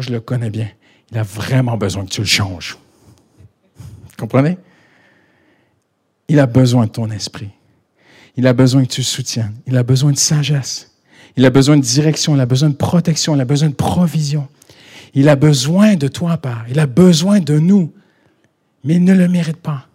Je 0.00 0.10
le 0.10 0.20
connais 0.20 0.50
bien. 0.50 0.68
Il 1.10 1.18
a 1.18 1.22
vraiment 1.22 1.76
besoin 1.76 2.04
que 2.04 2.10
tu 2.10 2.20
le 2.20 2.26
changes. 2.26 2.78
Comprenez? 4.16 4.58
Il 6.28 6.38
a 6.38 6.46
besoin 6.46 6.86
de 6.86 6.90
ton 6.90 7.10
esprit. 7.10 7.50
Il 8.36 8.46
a 8.46 8.52
besoin 8.52 8.84
que 8.84 8.90
tu 8.90 9.00
le 9.00 9.06
soutiennes. 9.06 9.54
Il 9.66 9.76
a 9.76 9.82
besoin 9.82 10.12
de 10.12 10.16
sagesse. 10.16 10.94
Il 11.36 11.44
a 11.44 11.50
besoin 11.50 11.76
de 11.76 11.82
direction. 11.82 12.36
Il 12.36 12.40
a 12.40 12.46
besoin 12.46 12.68
de 12.68 12.76
protection. 12.76 13.34
Il 13.34 13.40
a 13.40 13.44
besoin 13.44 13.70
de 13.70 13.74
provision. 13.74 14.48
Il 15.14 15.28
a 15.28 15.36
besoin 15.36 15.96
de 15.96 16.06
toi, 16.06 16.36
Père. 16.36 16.64
Il 16.68 16.78
a 16.78 16.86
besoin 16.86 17.40
de 17.40 17.58
nous. 17.58 17.92
Mais 18.84 18.94
il 18.94 19.04
ne 19.04 19.14
le 19.14 19.26
mérite 19.26 19.56
pas. 19.56 19.88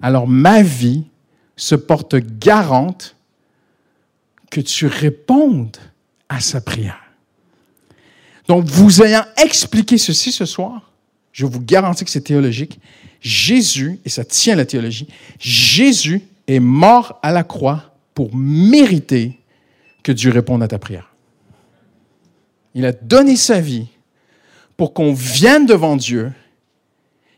Alors 0.00 0.26
ma 0.26 0.62
vie 0.62 1.04
se 1.56 1.76
porte 1.76 2.16
garante 2.16 3.16
que 4.50 4.60
tu 4.60 4.86
répondes 4.86 5.76
à 6.28 6.40
sa 6.40 6.60
prière. 6.60 7.01
Donc, 8.48 8.64
vous 8.64 9.02
ayant 9.02 9.24
expliqué 9.36 9.98
ceci 9.98 10.32
ce 10.32 10.44
soir, 10.44 10.92
je 11.32 11.46
vous 11.46 11.60
garantis 11.60 12.04
que 12.04 12.10
c'est 12.10 12.22
théologique. 12.22 12.78
Jésus, 13.20 14.00
et 14.04 14.08
ça 14.08 14.24
tient 14.24 14.56
la 14.56 14.66
théologie, 14.66 15.08
Jésus 15.38 16.22
est 16.48 16.60
mort 16.60 17.18
à 17.22 17.32
la 17.32 17.44
croix 17.44 17.94
pour 18.14 18.34
mériter 18.34 19.38
que 20.02 20.12
Dieu 20.12 20.30
réponde 20.30 20.62
à 20.62 20.68
ta 20.68 20.78
prière. 20.78 21.14
Il 22.74 22.84
a 22.84 22.92
donné 22.92 23.36
sa 23.36 23.60
vie 23.60 23.86
pour 24.76 24.92
qu'on 24.92 25.12
vienne 25.12 25.66
devant 25.66 25.96
Dieu 25.96 26.32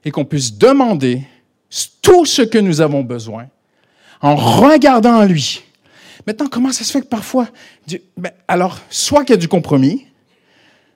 et 0.05 0.11
qu'on 0.11 0.25
puisse 0.25 0.57
demander 0.57 1.23
tout 2.01 2.25
ce 2.25 2.43
que 2.43 2.59
nous 2.59 2.81
avons 2.81 3.03
besoin 3.03 3.49
en 4.21 4.37
regardant 4.37 5.19
à 5.19 5.27
lui. 5.27 5.63
Maintenant, 6.27 6.47
comment 6.47 6.73
ça 6.73 6.85
se 6.85 6.93
fait 6.93 7.03
que 7.03 7.07
parfois, 7.07 7.49
ben, 8.17 8.33
alors, 8.49 8.81
soit 8.89 9.25
qu'il 9.25 9.35
y 9.35 9.39
a 9.39 9.41
du 9.41 9.49
compromis, 9.49 10.07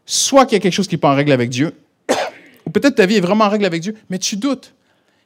soit 0.08 0.46
qu'il 0.46 0.54
y 0.54 0.56
a 0.56 0.60
quelque 0.60 0.72
chose 0.72 0.88
qui 0.88 0.94
n'est 0.94 1.00
pas 1.00 1.12
en 1.12 1.14
règle 1.14 1.32
avec 1.32 1.50
Dieu, 1.50 1.78
ou 2.66 2.70
peut-être 2.70 2.94
ta 2.94 3.04
vie 3.04 3.16
est 3.16 3.20
vraiment 3.20 3.44
en 3.44 3.50
règle 3.50 3.66
avec 3.66 3.82
Dieu, 3.82 3.94
mais 4.08 4.18
tu 4.18 4.36
doutes. 4.36 4.74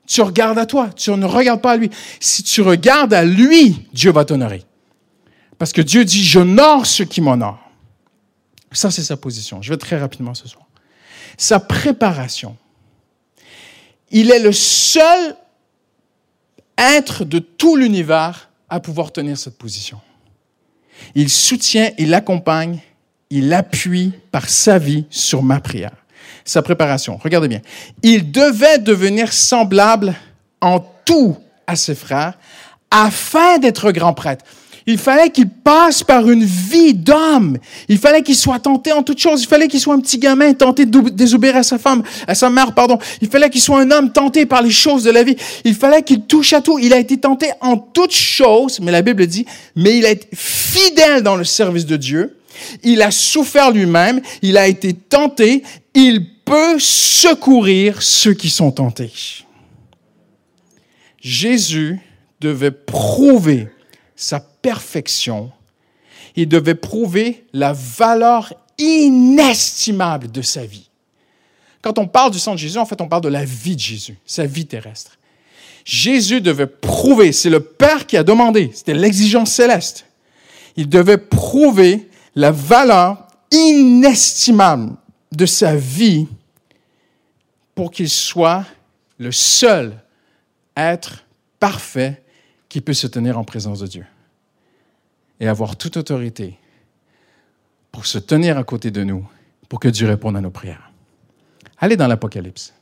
Tu 0.09 0.21
regardes 0.21 0.59
à 0.59 0.67
toi, 0.67 0.91
tu 0.95 1.13
ne 1.13 1.25
regardes 1.25 1.63
pas 1.63 1.73
à 1.73 1.77
lui. 1.77 1.89
Si 2.19 2.43
tu 2.43 2.61
regardes 2.61 3.15
à 3.15 3.25
lui, 3.25 3.87
Dieu 3.93 4.11
va 4.11 4.25
t'honorer. 4.25 4.65
Parce 5.57 5.73
que 5.73 5.81
Dieu 5.81 6.05
dit, 6.05 6.25
j'honore 6.25 6.85
ceux 6.85 7.05
qui 7.05 7.21
m'honorent. 7.21 7.71
Ça, 8.73 8.91
c'est 8.91 9.05
sa 9.05 9.17
position. 9.17 9.63
Je 9.63 9.71
vais 9.71 9.77
très 9.77 9.97
rapidement 9.97 10.35
ce 10.35 10.49
soir. 10.49 10.67
Sa 11.39 11.61
préparation. 11.61 12.57
Il 14.11 14.33
est 14.33 14.41
le 14.41 14.51
seul 14.51 15.37
être 16.77 17.25
de 17.25 17.39
tout 17.39 17.77
l'univers 17.77 18.51
à 18.69 18.81
pouvoir 18.81 19.13
tenir 19.13 19.39
cette 19.39 19.57
position. 19.57 20.01
Il 21.15 21.31
soutient, 21.31 21.93
il 21.99 22.13
accompagne, 22.15 22.81
il 23.33 23.53
appuie 23.55 24.13
par 24.31 24.49
sa 24.49 24.79
vie 24.79 25.07
sur 25.09 25.43
ma 25.43 25.59
prière. 25.59 25.93
Sa 26.45 26.61
préparation, 26.61 27.19
regardez 27.23 27.49
bien. 27.49 27.61
Il 28.03 28.31
devait 28.31 28.79
devenir 28.79 29.33
semblable 29.33 30.15
en 30.61 30.85
tout 31.05 31.37
à 31.67 31.75
ses 31.75 31.95
frères 31.95 32.35
afin 32.91 33.59
d'être 33.59 33.91
grand 33.91 34.13
prêtre. 34.13 34.45
Il 34.87 34.99
fallait 34.99 35.31
qu'il 35.31 35.49
passe 35.49 36.03
par 36.03 36.29
une 36.29 36.45
vie 36.45 36.93
d'homme. 36.93 37.57
Il 37.89 37.99
fallait 37.99 38.23
qu'il 38.23 38.35
soit 38.35 38.59
tenté 38.59 38.93
en 38.93 39.03
toutes 39.03 39.21
choses. 39.21 39.43
Il 39.43 39.47
fallait 39.47 39.69
qu'il 39.69 39.81
soit 39.81 39.95
un 39.95 40.01
petit 40.01 40.19
gamin 40.19 40.53
tenté 40.55 40.85
de 40.85 41.09
désobéir 41.11 41.57
à 41.57 41.63
sa 41.63 41.79
femme, 41.79 42.03
à 42.27 42.35
sa 42.35 42.51
mère, 42.51 42.75
pardon. 42.75 42.99
Il 43.21 43.29
fallait 43.29 43.49
qu'il 43.49 43.61
soit 43.61 43.81
un 43.81 43.91
homme 43.93 44.13
tenté 44.13 44.45
par 44.45 44.61
les 44.61 44.73
choses 44.73 45.05
de 45.05 45.11
la 45.11 45.23
vie. 45.23 45.37
Il 45.65 45.77
fallait 45.77 46.03
qu'il 46.03 46.23
touche 46.23 46.53
à 46.53 46.61
tout. 46.61 46.79
Il 46.81 46.93
a 46.93 46.99
été 46.99 47.17
tenté 47.17 47.51
en 47.61 47.77
toutes 47.77 48.15
choses, 48.15 48.81
mais 48.81 48.91
la 48.91 49.03
Bible 49.03 49.27
dit, 49.27 49.47
mais 49.77 49.97
il 49.97 50.05
a 50.05 50.11
été 50.11 50.29
fidèle 50.35 51.23
dans 51.23 51.37
le 51.37 51.45
service 51.45 51.87
de 51.87 51.97
Dieu. 51.97 52.37
Il 52.83 53.03
a 53.03 53.11
souffert 53.11 53.71
lui-même. 53.71 54.21
Il 54.43 54.57
a 54.57 54.69
été 54.69 54.95
tenté. 54.95 55.63
Il 55.95 56.27
peut 56.45 56.79
secourir 56.79 58.03
ceux 58.03 58.35
qui 58.35 58.51
sont 58.51 58.73
tentés. 58.73 59.13
Jésus 61.21 62.01
devait 62.41 62.73
prouver 62.73 63.69
sa 64.17 64.41
perfection, 64.41 65.51
il 66.37 66.49
devait 66.49 66.75
prouver 66.75 67.45
la 67.53 67.73
valeur 67.73 68.53
inestimable 68.79 70.31
de 70.31 70.43
sa 70.43 70.65
vie. 70.65 70.89
Quand 71.81 71.99
on 71.99 72.07
parle 72.07 72.31
du 72.31 72.39
sang 72.39 72.53
de 72.53 72.59
Jésus, 72.59 72.79
en 72.79 72.87
fait, 72.87 73.01
on 73.01 73.09
parle 73.09 73.23
de 73.23 73.29
la 73.29 73.45
vie 73.45 73.77
de 73.77 73.81
Jésus, 73.81 74.17
sa 74.25 74.47
vie 74.47 74.67
terrestre. 74.67 75.19
Jésus 75.85 76.41
devait 76.41 76.69
prouver, 76.69 77.33
c'est 77.33 77.51
le 77.51 77.61
Père 77.61 78.07
qui 78.07 78.17
a 78.17 78.23
demandé, 78.23 78.71
c'était 78.73 78.95
l'exigence 78.95 79.53
céleste. 79.53 80.07
Il 80.77 80.89
devait 80.89 81.19
prouver 81.19 82.09
la 82.35 82.51
valeur 82.51 83.27
inestimable 83.51 84.97
de 85.31 85.47
sa 85.47 85.77
vie 85.77 86.29
pour 87.75 87.91
qu'il 87.91 88.09
soit 88.09 88.65
le 89.19 89.33
seul 89.33 89.99
être 90.77 91.25
parfait 91.61 92.23
qui 92.69 92.81
peut 92.81 92.95
se 92.95 93.07
tenir 93.07 93.39
en 93.39 93.45
présence 93.45 93.81
de 93.81 93.87
Dieu 93.87 94.07
et 95.41 95.49
avoir 95.49 95.77
toute 95.77 95.97
autorité 95.97 96.59
pour 97.91 98.07
se 98.07 98.19
tenir 98.19 98.57
à 98.57 98.65
côté 98.65 98.91
de 98.91 99.05
nous, 99.05 99.29
pour 99.69 99.79
que 99.79 99.89
Dieu 99.89 100.09
réponde 100.09 100.37
à 100.37 100.41
nos 100.41 100.51
prières. 100.51 100.91
Allez 101.79 101.97
dans 101.97 102.07
l'Apocalypse. 102.07 102.73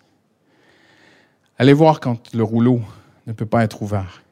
Allez 1.59 1.73
voir 1.73 2.01
quand 2.01 2.33
le 2.33 2.45
rouleau 2.45 2.81
ne 3.27 3.33
peut 3.33 3.47
pas 3.47 3.65
être 3.65 3.83
ouvert 3.83 4.23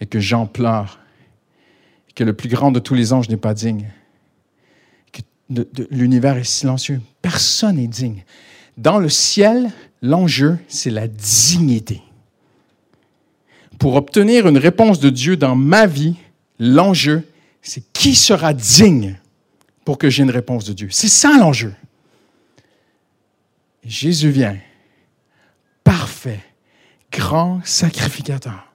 et 0.00 0.06
que 0.06 0.18
Jean 0.18 0.46
pleure, 0.46 0.98
et 2.08 2.12
que 2.12 2.24
le 2.24 2.34
plus 2.34 2.48
grand 2.48 2.72
de 2.72 2.80
tous 2.80 2.94
les 2.94 3.12
anges 3.12 3.28
n'est 3.28 3.36
pas 3.36 3.54
digne, 3.54 3.90
l'univers 5.90 6.36
est 6.36 6.44
silencieux. 6.44 7.00
Personne 7.22 7.76
n'est 7.76 7.86
digne. 7.86 8.24
Dans 8.76 8.98
le 8.98 9.08
ciel, 9.08 9.70
l'enjeu, 10.02 10.58
c'est 10.68 10.90
la 10.90 11.08
dignité 11.08 12.02
pour 13.78 13.94
obtenir 13.96 14.46
une 14.46 14.58
réponse 14.58 15.00
de 15.00 15.10
Dieu 15.10 15.36
dans 15.36 15.54
ma 15.54 15.86
vie, 15.86 16.16
l'enjeu, 16.58 17.24
c'est 17.62 17.84
qui 17.92 18.14
sera 18.14 18.54
digne 18.54 19.18
pour 19.84 19.98
que 19.98 20.10
j'ai 20.10 20.22
une 20.22 20.30
réponse 20.30 20.64
de 20.64 20.72
Dieu. 20.72 20.88
C'est 20.90 21.08
ça 21.08 21.36
l'enjeu. 21.38 21.74
Jésus 23.84 24.30
vient, 24.30 24.56
parfait, 25.84 26.40
grand 27.12 27.60
sacrificateur. 27.64 28.72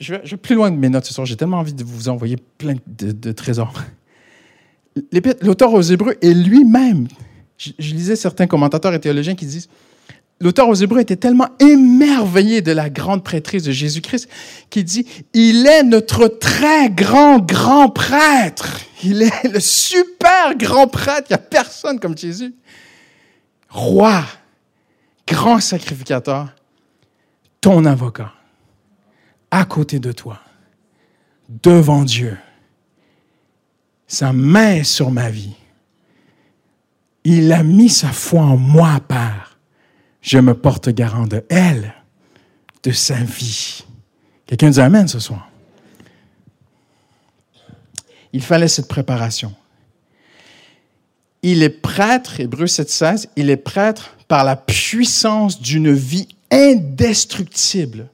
Je 0.00 0.14
vais, 0.14 0.36
plus 0.36 0.54
loin 0.54 0.70
de 0.70 0.76
mes 0.76 0.88
notes 0.88 1.04
ce 1.04 1.12
soir. 1.12 1.26
J'ai 1.26 1.36
tellement 1.36 1.58
envie 1.58 1.74
de 1.74 1.84
vous 1.84 2.08
envoyer 2.08 2.36
plein 2.36 2.74
de, 2.86 3.32
trésors. 3.32 3.82
L'auteur 5.42 5.72
aux 5.72 5.82
Hébreux 5.82 6.14
est 6.22 6.34
lui-même. 6.34 7.08
Je, 7.56 7.72
lisais 7.78 8.16
certains 8.16 8.46
commentateurs 8.46 8.94
et 8.94 9.00
théologiens 9.00 9.34
qui 9.34 9.46
disent 9.46 9.68
l'auteur 10.40 10.68
aux 10.68 10.74
Hébreux 10.74 11.00
était 11.00 11.16
tellement 11.16 11.48
émerveillé 11.58 12.62
de 12.62 12.72
la 12.72 12.90
grande 12.90 13.24
prêtrise 13.24 13.64
de 13.64 13.72
Jésus-Christ 13.72 14.28
qu'il 14.70 14.84
dit, 14.84 15.06
il 15.32 15.66
est 15.66 15.82
notre 15.82 16.28
très 16.28 16.90
grand, 16.90 17.38
grand 17.38 17.88
prêtre. 17.88 18.80
Il 19.02 19.22
est 19.22 19.48
le 19.48 19.60
super 19.60 20.56
grand 20.56 20.86
prêtre. 20.86 21.28
Il 21.30 21.32
n'y 21.32 21.36
a 21.36 21.38
personne 21.38 21.98
comme 21.98 22.16
Jésus. 22.16 22.54
Roi, 23.68 24.24
grand 25.26 25.60
sacrificateur, 25.60 26.54
ton 27.60 27.84
avocat, 27.84 28.32
à 29.50 29.64
côté 29.64 29.98
de 29.98 30.12
toi, 30.12 30.38
devant 31.48 32.04
Dieu. 32.04 32.36
Sa 34.06 34.32
main 34.32 34.84
sur 34.84 35.10
ma 35.10 35.30
vie. 35.30 35.54
Il 37.24 37.52
a 37.52 37.62
mis 37.62 37.88
sa 37.88 38.12
foi 38.12 38.42
en 38.42 38.56
moi, 38.56 39.00
Père 39.06 39.54
je 40.24 40.38
me 40.38 40.54
porte 40.54 40.88
garant 40.88 41.26
de 41.26 41.44
elle, 41.50 41.94
de 42.82 42.90
sa 42.90 43.14
vie. 43.16 43.84
Quelqu'un 44.46 44.70
dit 44.70 44.80
Amen 44.80 45.06
ce 45.06 45.20
soir. 45.20 45.50
Il 48.32 48.42
fallait 48.42 48.68
cette 48.68 48.88
préparation. 48.88 49.54
Il 51.42 51.62
est 51.62 51.68
prêtre, 51.68 52.40
Hébreu 52.40 52.64
7,16, 52.64 53.28
il 53.36 53.50
est 53.50 53.58
prêtre 53.58 54.16
par 54.26 54.44
la 54.44 54.56
puissance 54.56 55.60
d'une 55.60 55.92
vie 55.92 56.26
indestructible. 56.50 58.08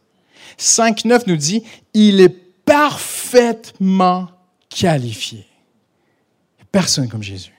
5,9 0.59 1.23
nous 1.29 1.37
dit 1.37 1.63
il 1.95 2.21
est 2.21 2.37
parfaitement 2.65 4.29
qualifié. 4.69 5.47
Personne 6.73 7.09
comme 7.09 7.23
Jésus. 7.23 7.55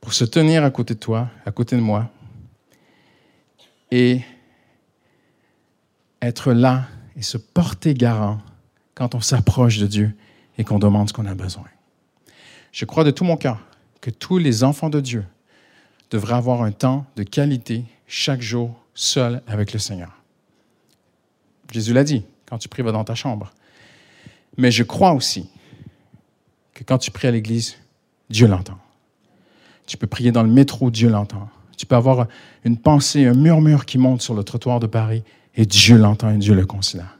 Pour 0.00 0.12
se 0.12 0.24
tenir 0.24 0.64
à 0.64 0.70
côté 0.70 0.94
de 0.94 0.98
toi, 0.98 1.30
à 1.46 1.52
côté 1.52 1.76
de 1.76 1.80
moi, 1.80 2.10
et 3.90 4.22
être 6.20 6.52
là 6.52 6.86
et 7.16 7.22
se 7.22 7.36
porter 7.36 7.94
garant 7.94 8.40
quand 8.94 9.14
on 9.14 9.20
s'approche 9.20 9.78
de 9.78 9.86
Dieu 9.86 10.16
et 10.58 10.64
qu'on 10.64 10.78
demande 10.78 11.08
ce 11.08 11.12
qu'on 11.12 11.26
a 11.26 11.34
besoin. 11.34 11.64
Je 12.72 12.84
crois 12.84 13.04
de 13.04 13.10
tout 13.10 13.24
mon 13.24 13.36
cœur 13.36 13.60
que 14.00 14.10
tous 14.10 14.38
les 14.38 14.64
enfants 14.64 14.88
de 14.90 15.00
Dieu 15.00 15.24
devraient 16.10 16.34
avoir 16.34 16.62
un 16.62 16.72
temps 16.72 17.06
de 17.16 17.22
qualité 17.22 17.84
chaque 18.06 18.40
jour 18.40 18.74
seul 18.94 19.42
avec 19.46 19.72
le 19.72 19.78
Seigneur. 19.78 20.12
Jésus 21.70 21.92
l'a 21.92 22.04
dit, 22.04 22.24
quand 22.46 22.58
tu 22.58 22.68
pries, 22.68 22.82
va 22.82 22.92
dans 22.92 23.04
ta 23.04 23.14
chambre. 23.14 23.52
Mais 24.58 24.70
je 24.70 24.82
crois 24.82 25.12
aussi 25.12 25.48
que 26.74 26.84
quand 26.84 26.98
tu 26.98 27.10
pries 27.10 27.28
à 27.28 27.30
l'église, 27.30 27.76
Dieu 28.32 28.48
l'entend. 28.48 28.78
Tu 29.86 29.96
peux 29.96 30.06
prier 30.06 30.32
dans 30.32 30.42
le 30.42 30.48
métro, 30.48 30.90
Dieu 30.90 31.08
l'entend. 31.08 31.48
Tu 31.76 31.86
peux 31.86 31.96
avoir 31.96 32.26
une 32.64 32.76
pensée, 32.76 33.26
un 33.26 33.34
murmure 33.34 33.86
qui 33.86 33.98
monte 33.98 34.22
sur 34.22 34.34
le 34.34 34.42
trottoir 34.42 34.80
de 34.80 34.86
Paris 34.86 35.22
et 35.54 35.66
Dieu 35.66 35.96
l'entend 35.96 36.30
et 36.30 36.38
Dieu 36.38 36.54
le 36.54 36.66
considère. 36.66 37.18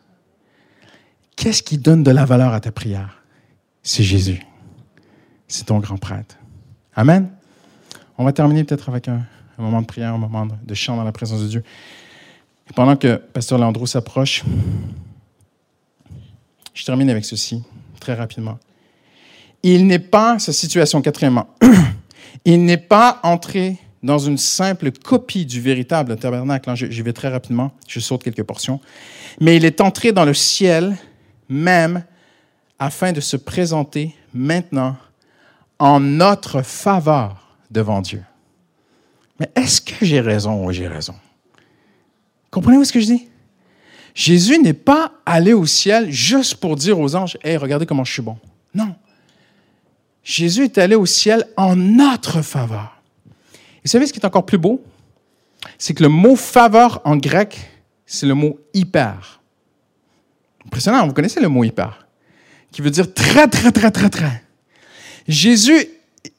Qu'est-ce 1.37 1.63
qui 1.63 1.79
donne 1.79 2.03
de 2.03 2.11
la 2.11 2.25
valeur 2.25 2.53
à 2.53 2.61
ta 2.61 2.73
prière? 2.73 3.23
C'est 3.83 4.03
Jésus. 4.03 4.47
C'est 5.49 5.67
ton 5.67 5.79
grand 5.79 5.99
prêtre. 5.99 6.37
Amen. 6.95 7.31
On 8.17 8.25
va 8.25 8.33
terminer 8.33 8.65
peut-être 8.65 8.89
avec 8.89 9.09
un, 9.09 9.23
moment 9.59 9.83
de 9.83 9.87
prière, 9.87 10.15
un 10.15 10.19
moment 10.19 10.47
de 10.47 10.75
chant 10.75 10.97
dans 10.97 11.05
la 11.05 11.13
présence 11.13 11.43
de 11.43 11.49
Dieu. 11.49 11.65
Pendant 12.75 12.97
que 12.97 13.17
Pasteur 13.17 13.59
Landreau 13.59 13.87
s'approche, 13.87 14.45
je 16.75 16.85
termine 16.85 17.11
avec 17.11 17.25
ceci, 17.25 17.63
très 18.01 18.15
rapidement. 18.15 18.59
Il 19.63 19.87
n'est 19.87 19.99
pas, 19.99 20.39
sa 20.39 20.53
situation 20.53 21.03
quatrièmement, 21.03 21.49
il 22.45 22.65
n'est 22.65 22.77
pas 22.77 23.21
entré 23.23 23.79
dans 24.03 24.19
une 24.19 24.39
simple 24.39 24.91
copie 24.91 25.47
du 25.47 25.61
véritable 25.61 26.17
tabernacle. 26.17 26.75
J'y 26.75 27.03
vais 27.03 27.13
très 27.13 27.29
rapidement, 27.29 27.73
je 27.87 28.01
saute 28.01 28.25
quelques 28.25 28.43
portions. 28.43 28.81
Mais 29.41 29.57
il 29.57 29.65
est 29.65 29.81
entré 29.81 30.13
dans 30.13 30.25
le 30.25 30.35
ciel 30.35 30.97
même 31.49 32.05
afin 32.79 33.13
de 33.13 33.21
se 33.21 33.37
présenter 33.37 34.15
maintenant 34.35 34.97
en 35.79 36.01
notre 36.01 36.63
faveur 36.63 37.57
devant 37.71 38.01
Dieu. 38.01 38.23
Mais 39.39 39.51
est-ce 39.55 39.81
que 39.81 40.05
j'ai 40.05 40.21
raison? 40.21 40.65
Ou 40.65 40.73
j'ai 40.73 40.89
raison? 40.89 41.15
Comprenez-vous 42.51 42.85
ce 42.85 42.93
que 42.93 43.01
je 43.01 43.07
dis? 43.07 43.29
Jésus 44.15 44.59
n'est 44.59 44.75
pas 44.75 45.13
allé 45.25 45.53
au 45.53 45.65
ciel 45.65 46.11
juste 46.11 46.57
pour 46.57 46.77
dire 46.77 46.99
aux 46.99 47.15
anges, 47.15 47.39
Hey, 47.43 47.57
regardez 47.57 47.87
comment 47.87 48.05
je 48.05 48.13
suis 48.13 48.23
bon. 48.23 48.37
Non. 48.75 48.95
Jésus 50.25 50.65
est 50.65 50.79
allé 50.79 50.95
au 50.95 51.07
ciel 51.07 51.47
en 51.57 51.75
notre 51.77 52.43
faveur. 52.43 52.97
Vous 53.85 53.91
savez 53.91 54.07
ce 54.07 54.13
qui 54.13 54.21
est 54.21 54.27
encore 54.27 54.47
plus 54.47 54.59
beau? 54.59 54.83
C'est 55.79 55.95
que 55.95 56.03
le 56.03 56.09
mot 56.09 56.37
faveur 56.37 57.01
en 57.05 57.17
grec, 57.17 57.59
c'est 58.07 58.27
le 58.27 58.35
mot 58.35 58.59
hyper. 58.75 59.41
Impressionnant, 60.67 61.07
vous 61.07 61.13
connaissez 61.13 61.41
le 61.41 61.49
mot 61.49 61.65
hyper, 61.65 62.07
qui 62.71 62.83
veut 62.83 62.91
dire 62.91 63.13
très, 63.13 63.49
très, 63.49 63.73
très, 63.73 63.91
très, 63.91 64.09
très. 64.09 64.43
Jésus, 65.27 65.87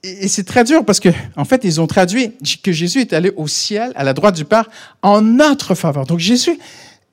et 0.02 0.28
c'est 0.28 0.43
très 0.43 0.63
dur 0.63 0.86
parce 0.86 1.00
que, 1.00 1.10
en 1.36 1.46
fait, 1.46 1.63
ils 1.63 1.82
ont 1.82 1.88
traduit 1.88 2.34
que 2.63 2.72
Jésus 2.72 3.02
est 3.02 3.13
allé 3.13 3.32
au 3.36 3.48
ciel, 3.48 3.91
à 3.96 4.04
la 4.04 4.13
droite 4.13 4.36
du 4.36 4.46
Père, 4.46 4.69
en 5.02 5.22
notre 5.22 5.76
faveur. 5.76 6.06
Donc 6.06 6.19
Jésus 6.19 6.58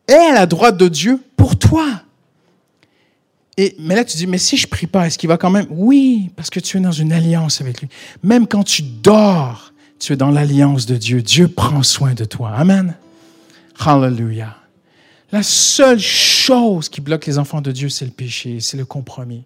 est 0.06 0.14
à 0.14 0.32
la 0.32 0.46
droite 0.46 0.76
de 0.76 0.88
Dieu 0.88 1.20
pour 1.36 1.58
toi. 1.58 1.86
Et, 3.56 3.74
mais 3.78 3.94
là, 3.94 4.04
tu 4.04 4.16
dis, 4.16 4.26
mais 4.26 4.38
si 4.38 4.56
je 4.56 4.66
prie 4.66 4.86
pas, 4.86 5.06
est-ce 5.06 5.18
qu'il 5.18 5.28
va 5.28 5.36
quand 5.36 5.50
même? 5.50 5.66
Oui, 5.70 6.30
parce 6.36 6.50
que 6.50 6.60
tu 6.60 6.76
es 6.76 6.80
dans 6.80 6.92
une 6.92 7.12
alliance 7.12 7.60
avec 7.60 7.80
lui. 7.80 7.88
Même 8.22 8.46
quand 8.46 8.62
tu 8.62 8.82
dors, 8.82 9.72
tu 9.98 10.12
es 10.12 10.16
dans 10.16 10.30
l'alliance 10.30 10.86
de 10.86 10.96
Dieu. 10.96 11.20
Dieu 11.20 11.48
prend 11.48 11.82
soin 11.82 12.14
de 12.14 12.24
toi. 12.24 12.52
Amen. 12.54 12.94
Hallelujah. 13.78 14.56
La 15.32 15.42
seule 15.42 16.00
chose 16.00 16.88
qui 16.88 17.00
bloque 17.00 17.26
les 17.26 17.38
enfants 17.38 17.60
de 17.60 17.70
Dieu, 17.70 17.88
c'est 17.88 18.04
le 18.04 18.10
péché, 18.10 18.60
c'est 18.60 18.76
le 18.76 18.84
compromis 18.84 19.44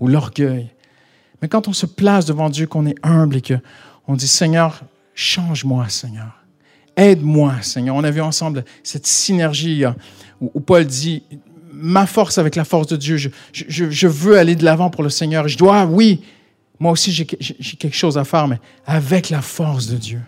ou 0.00 0.08
l'orgueil. 0.08 0.70
Mais 1.40 1.48
quand 1.48 1.68
on 1.68 1.72
se 1.72 1.86
place 1.86 2.26
devant 2.26 2.50
Dieu, 2.50 2.66
qu'on 2.66 2.86
est 2.86 2.96
humble 3.02 3.36
et 3.36 3.42
qu'on 3.42 4.16
dit, 4.16 4.28
Seigneur, 4.28 4.82
change-moi, 5.14 5.88
Seigneur. 5.88 6.44
Aide-moi, 6.96 7.54
Seigneur. 7.62 7.94
On 7.96 8.04
a 8.04 8.10
vu 8.10 8.20
ensemble 8.20 8.64
cette 8.82 9.06
synergie 9.06 9.84
euh, 9.84 9.92
où, 10.40 10.60
Paul 10.60 10.84
dit, 10.84 11.22
ma 11.80 12.06
force 12.06 12.38
avec 12.38 12.56
la 12.56 12.64
force 12.64 12.86
de 12.86 12.96
Dieu, 12.96 13.16
je, 13.52 14.06
veux 14.06 14.38
aller 14.38 14.56
de 14.56 14.64
l'avant 14.64 14.90
pour 14.90 15.02
le 15.02 15.10
Seigneur. 15.10 15.48
Je 15.48 15.58
dois, 15.58 15.84
oui, 15.84 16.22
moi 16.78 16.92
aussi 16.92 17.12
j'ai 17.12 17.24
quelque 17.24 17.96
chose 17.96 18.18
à 18.18 18.24
faire, 18.24 18.48
mais 18.48 18.58
avec 18.86 19.30
la 19.30 19.42
force 19.42 19.86
de 19.86 19.96
Dieu. 19.96 20.20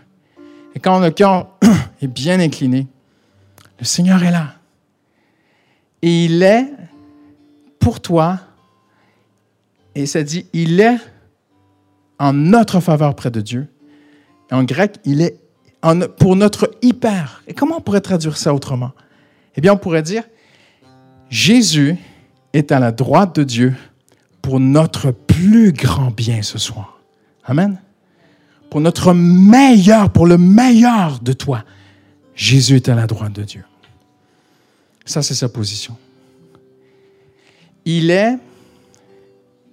Et 0.74 0.80
quand 0.80 0.98
le 1.00 1.10
cœur 1.10 1.48
est 2.02 2.06
bien 2.06 2.40
incliné, 2.40 2.86
le 3.78 3.84
Seigneur 3.84 4.22
est 4.22 4.30
là. 4.30 4.54
Et 6.02 6.24
il 6.24 6.42
est 6.42 6.66
pour 7.78 8.00
toi 8.00 8.40
et 9.94 10.06
ça 10.06 10.22
dit, 10.22 10.46
il 10.52 10.80
est 10.80 10.96
en 12.18 12.32
notre 12.32 12.80
faveur 12.80 13.14
près 13.14 13.30
de 13.30 13.40
Dieu. 13.40 13.68
En 14.50 14.64
grec, 14.64 14.96
il 15.04 15.20
est 15.20 15.38
pour 16.18 16.36
notre 16.36 16.70
hyper. 16.82 17.42
Et 17.46 17.54
comment 17.54 17.78
on 17.78 17.80
pourrait 17.80 18.00
traduire 18.00 18.36
ça 18.36 18.54
autrement? 18.54 18.92
Eh 19.56 19.60
bien, 19.60 19.72
on 19.72 19.76
pourrait 19.76 20.02
dire, 20.02 20.22
Jésus 21.32 21.96
est 22.52 22.72
à 22.72 22.78
la 22.78 22.92
droite 22.92 23.36
de 23.36 23.42
Dieu 23.42 23.74
pour 24.42 24.60
notre 24.60 25.12
plus 25.12 25.72
grand 25.72 26.10
bien 26.10 26.42
ce 26.42 26.58
soir. 26.58 27.00
Amen. 27.46 27.80
Pour 28.68 28.82
notre 28.82 29.14
meilleur, 29.14 30.10
pour 30.10 30.26
le 30.26 30.36
meilleur 30.36 31.20
de 31.20 31.32
toi. 31.32 31.64
Jésus 32.34 32.76
est 32.76 32.90
à 32.90 32.94
la 32.94 33.06
droite 33.06 33.32
de 33.32 33.44
Dieu. 33.44 33.64
Ça, 35.06 35.22
c'est 35.22 35.34
sa 35.34 35.48
position. 35.48 35.96
Il 37.86 38.10
est 38.10 38.36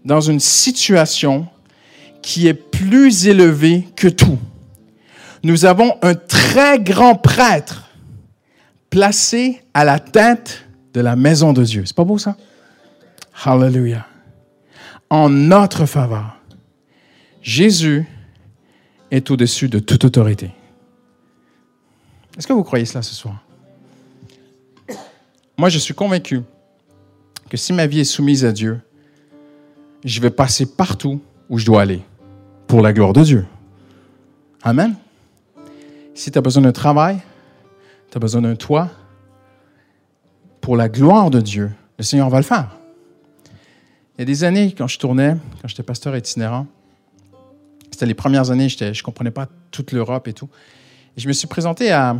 dans 0.05 0.21
une 0.21 0.39
situation 0.39 1.45
qui 2.21 2.47
est 2.47 2.53
plus 2.53 3.27
élevée 3.27 3.85
que 3.97 4.07
tout. 4.07 4.39
Nous 5.43 5.65
avons 5.65 5.97
un 6.03 6.15
très 6.15 6.79
grand 6.79 7.15
prêtre 7.15 7.89
placé 8.89 9.61
à 9.73 9.83
la 9.83 9.99
tête 9.99 10.68
de 10.93 11.01
la 11.01 11.15
maison 11.15 11.53
de 11.53 11.63
Dieu. 11.63 11.83
C'est 11.85 11.95
pas 11.95 12.03
beau 12.03 12.17
ça? 12.17 12.35
Hallelujah. 13.43 14.05
En 15.09 15.29
notre 15.29 15.85
faveur. 15.85 16.37
Jésus 17.41 18.05
est 19.11 19.31
au-dessus 19.31 19.69
de 19.69 19.79
toute 19.79 20.03
autorité. 20.03 20.51
Est-ce 22.37 22.47
que 22.47 22.53
vous 22.53 22.63
croyez 22.63 22.85
cela 22.85 23.01
ce 23.01 23.15
soir? 23.15 23.43
Moi, 25.57 25.69
je 25.69 25.77
suis 25.77 25.93
convaincu 25.93 26.41
que 27.49 27.57
si 27.57 27.73
ma 27.73 27.85
vie 27.85 27.99
est 27.99 28.05
soumise 28.05 28.45
à 28.45 28.51
Dieu, 28.51 28.79
je 30.05 30.21
vais 30.21 30.29
passer 30.29 30.65
partout 30.65 31.21
où 31.49 31.57
je 31.57 31.65
dois 31.65 31.81
aller 31.81 32.01
pour 32.67 32.81
la 32.81 32.93
gloire 32.93 33.11
de 33.13 33.23
Dieu. 33.23 33.45
Amen. 34.61 34.95
Si 36.13 36.31
tu 36.31 36.37
as 36.37 36.41
besoin 36.41 36.63
d'un 36.63 36.71
travail, 36.71 37.19
tu 38.11 38.17
as 38.17 38.19
besoin 38.19 38.41
d'un 38.41 38.55
toit, 38.55 38.89
pour 40.69 40.77
la 40.77 40.87
gloire 40.87 41.31
de 41.31 41.41
Dieu, 41.41 41.71
le 41.97 42.03
Seigneur 42.03 42.29
va 42.29 42.37
le 42.37 42.43
faire. 42.43 42.77
Il 44.13 44.19
y 44.19 44.21
a 44.21 44.25
des 44.25 44.43
années, 44.43 44.75
quand 44.77 44.85
je 44.85 44.99
tournais, 44.99 45.35
quand 45.59 45.67
j'étais 45.67 45.81
pasteur 45.81 46.15
itinérant, 46.15 46.67
c'était 47.89 48.05
les 48.05 48.13
premières 48.13 48.51
années, 48.51 48.69
je 48.69 48.85
ne 48.85 49.01
comprenais 49.01 49.31
pas 49.31 49.47
toute 49.71 49.91
l'Europe 49.93 50.27
et 50.27 50.33
tout. 50.33 50.47
Je 51.17 51.27
me 51.27 51.33
suis 51.33 51.47
présenté 51.47 51.91
à, 51.91 52.15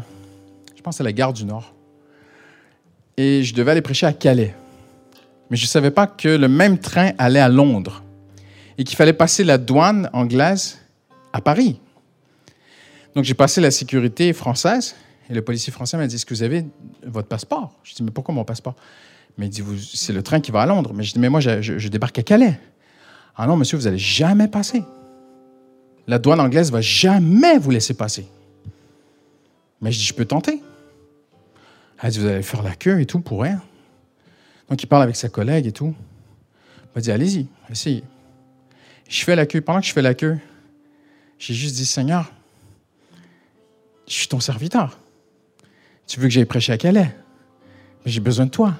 je 0.75 0.81
pense, 0.81 0.99
à 0.99 1.03
la 1.03 1.13
gare 1.13 1.31
du 1.31 1.45
Nord. 1.45 1.75
Et 3.17 3.43
je 3.43 3.53
devais 3.53 3.69
aller 3.69 3.83
prêcher 3.83 4.07
à 4.07 4.13
Calais 4.13 4.55
mais 5.51 5.55
je 5.55 5.65
ne 5.65 5.69
savais 5.69 5.91
pas 5.91 6.07
que 6.07 6.29
le 6.29 6.47
même 6.47 6.79
train 6.79 7.11
allait 7.19 7.39
à 7.39 7.49
Londres 7.49 8.01
et 8.79 8.83
qu'il 8.83 8.97
fallait 8.97 9.13
passer 9.13 9.43
la 9.43 9.59
douane 9.59 10.09
anglaise 10.11 10.79
à 11.33 11.41
Paris. 11.41 11.79
Donc 13.13 13.25
j'ai 13.25 13.35
passé 13.35 13.61
la 13.61 13.69
sécurité 13.69 14.33
française 14.33 14.95
et 15.29 15.33
le 15.33 15.41
policier 15.41 15.71
français 15.71 15.97
m'a 15.97 16.07
dit 16.07 16.15
Est-ce 16.15 16.25
que 16.25 16.33
vous 16.33 16.43
avez 16.43 16.65
votre 17.05 17.27
passeport? 17.27 17.73
Je 17.83 17.93
dis 17.93 18.03
Mais 18.03 18.11
pourquoi 18.11 18.33
mon 18.33 18.43
passeport? 18.43 18.75
Mais 19.37 19.45
il 19.45 19.49
dit 19.49 19.63
C'est 19.93 20.13
le 20.13 20.23
train 20.23 20.39
qui 20.39 20.51
va 20.51 20.61
à 20.61 20.65
Londres. 20.65 20.91
Mais 20.93 21.03
je 21.03 21.13
dis 21.13 21.19
Mais 21.19 21.29
moi, 21.29 21.39
je, 21.39 21.87
débarque 21.87 22.17
à 22.19 22.23
Calais. 22.23 22.59
Ah 23.35 23.47
non, 23.47 23.55
monsieur, 23.55 23.77
vous 23.77 23.85
n'allez 23.85 23.97
jamais 23.97 24.47
passer. 24.47 24.83
La 26.07 26.17
douane 26.17 26.39
anglaise 26.39 26.71
va 26.71 26.81
jamais 26.81 27.57
vous 27.59 27.71
laisser 27.71 27.93
passer. 27.93 28.27
Mais 29.81 29.91
je 29.91 29.99
dis 29.99 30.05
Je 30.05 30.13
peux 30.13 30.25
tenter. 30.25 30.61
Elle 32.01 32.11
dit 32.11 32.19
Vous 32.19 32.25
allez 32.25 32.41
faire 32.41 32.63
la 32.63 32.75
queue 32.75 32.99
et 32.99 33.05
tout 33.05 33.19
pour 33.19 33.43
rien. 33.43 33.61
Donc, 34.69 34.81
il 34.83 34.87
parle 34.87 35.03
avec 35.03 35.15
sa 35.15 35.29
collègue 35.29 35.65
et 35.65 35.71
tout. 35.71 35.95
Il 36.83 36.89
m'a 36.95 37.01
dit, 37.01 37.11
allez-y, 37.11 37.47
essayez. 37.69 38.03
Je 39.07 39.23
fais 39.23 39.35
la 39.35 39.45
queue. 39.45 39.61
Pendant 39.61 39.79
que 39.79 39.87
je 39.87 39.93
fais 39.93 40.01
la 40.01 40.13
queue, 40.13 40.37
j'ai 41.39 41.55
juste 41.55 41.75
dit, 41.75 41.85
Seigneur, 41.85 42.31
je 44.07 44.13
suis 44.13 44.27
ton 44.27 44.39
serviteur. 44.39 44.97
Tu 46.09 46.19
veux 46.19 46.27
que 46.27 46.33
j'aille 46.33 46.45
prêcher 46.45 46.73
à 46.73 46.77
Calais? 46.77 47.15
Mais 48.03 48.11
j'ai 48.11 48.19
besoin 48.19 48.47
de 48.47 48.51
toi. 48.51 48.73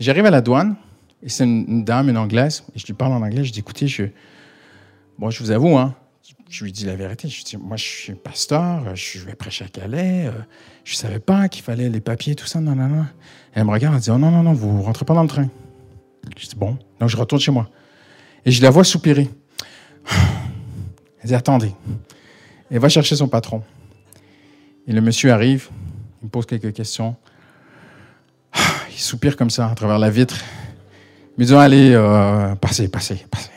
J'arrive 0.00 0.24
à 0.24 0.30
la 0.30 0.40
douane, 0.40 0.74
et 1.22 1.28
c'est 1.28 1.44
une, 1.44 1.84
dame, 1.84 2.08
une 2.08 2.16
anglaise, 2.16 2.64
et 2.74 2.78
je 2.78 2.86
lui 2.86 2.94
parle 2.94 3.12
en 3.12 3.20
anglais. 3.20 3.44
Je 3.44 3.52
dis, 3.52 3.58
écoutez, 3.58 3.86
je, 3.88 4.04
bon, 5.18 5.28
je 5.28 5.42
vous 5.42 5.50
avoue, 5.50 5.76
hein, 5.76 5.94
je 6.48 6.64
lui 6.64 6.72
dis 6.72 6.86
la 6.86 6.96
vérité. 6.96 7.28
Je 7.28 7.44
dis, 7.44 7.58
moi, 7.58 7.76
je 7.76 7.84
suis 7.84 8.14
pasteur, 8.14 8.96
je 8.96 9.18
vais 9.18 9.34
prêcher 9.34 9.66
à 9.66 9.68
Calais. 9.68 10.28
Euh, 10.28 10.32
je 10.82 10.94
ne 10.94 10.96
savais 10.96 11.18
pas 11.18 11.46
qu'il 11.50 11.62
fallait 11.62 11.90
les 11.90 12.00
papiers, 12.00 12.34
tout 12.34 12.46
ça. 12.46 12.58
Non, 12.58 12.74
non, 12.74 12.88
non. 12.88 13.04
Elle 13.52 13.64
me 13.64 13.70
regarde, 13.70 13.94
elle 13.94 14.00
dit, 14.00 14.10
oh 14.10 14.16
non, 14.16 14.30
non, 14.30 14.42
non, 14.42 14.54
vous 14.54 14.78
ne 14.78 14.82
rentrez 14.82 15.04
pas 15.04 15.12
dans 15.12 15.22
le 15.22 15.28
train. 15.28 15.50
Je 16.38 16.46
dis, 16.46 16.56
bon. 16.56 16.78
Donc, 17.00 17.10
je 17.10 17.18
retourne 17.18 17.42
chez 17.42 17.52
moi. 17.52 17.68
Et 18.46 18.50
je 18.50 18.62
la 18.62 18.70
vois 18.70 18.84
soupirer. 18.84 19.28
Elle 21.20 21.28
dit, 21.28 21.34
attendez. 21.34 21.74
Elle 22.70 22.78
va 22.78 22.88
chercher 22.88 23.14
son 23.14 23.28
patron. 23.28 23.62
Et 24.86 24.92
le 24.92 25.02
monsieur 25.02 25.32
arrive, 25.32 25.68
il 26.22 26.26
me 26.26 26.30
pose 26.30 26.46
quelques 26.46 26.72
questions. 26.72 27.16
Il 28.90 28.98
soupire 28.98 29.36
comme 29.36 29.50
ça 29.50 29.68
à 29.68 29.74
travers 29.74 29.98
la 29.98 30.10
vitre. 30.10 30.36
Il 31.36 31.42
me 31.42 31.46
dit, 31.46 31.54
allez, 31.54 31.92
euh, 31.94 32.54
passez, 32.56 32.88
passez, 32.88 33.24
passez. 33.30 33.50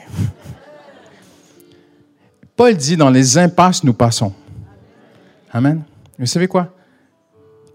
Paul 2.56 2.76
dit, 2.76 2.96
dans 2.96 3.10
les 3.10 3.40
impasses, 3.40 3.84
nous 3.84 3.94
passons. 3.94 4.34
Amen. 5.52 5.82
Vous 6.20 6.28
savez 6.28 6.48
quoi? 6.48 6.76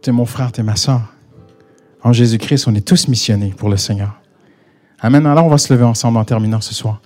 Tu 0.00 0.10
es 0.10 0.12
mon 0.12 0.26
frère, 0.26 0.52
tu 0.52 0.60
es 0.60 0.62
ma 0.62 0.76
soeur. 0.76 1.00
En 2.04 2.12
Jésus-Christ, 2.12 2.68
on 2.68 2.74
est 2.76 2.86
tous 2.86 3.08
missionnés 3.08 3.52
pour 3.56 3.68
le 3.68 3.76
Seigneur. 3.76 4.20
Amen. 5.00 5.26
Alors, 5.26 5.46
on 5.46 5.48
va 5.48 5.58
se 5.58 5.72
lever 5.72 5.84
ensemble 5.84 6.18
en 6.18 6.24
terminant 6.24 6.60
ce 6.60 6.72
soir. 6.72 7.00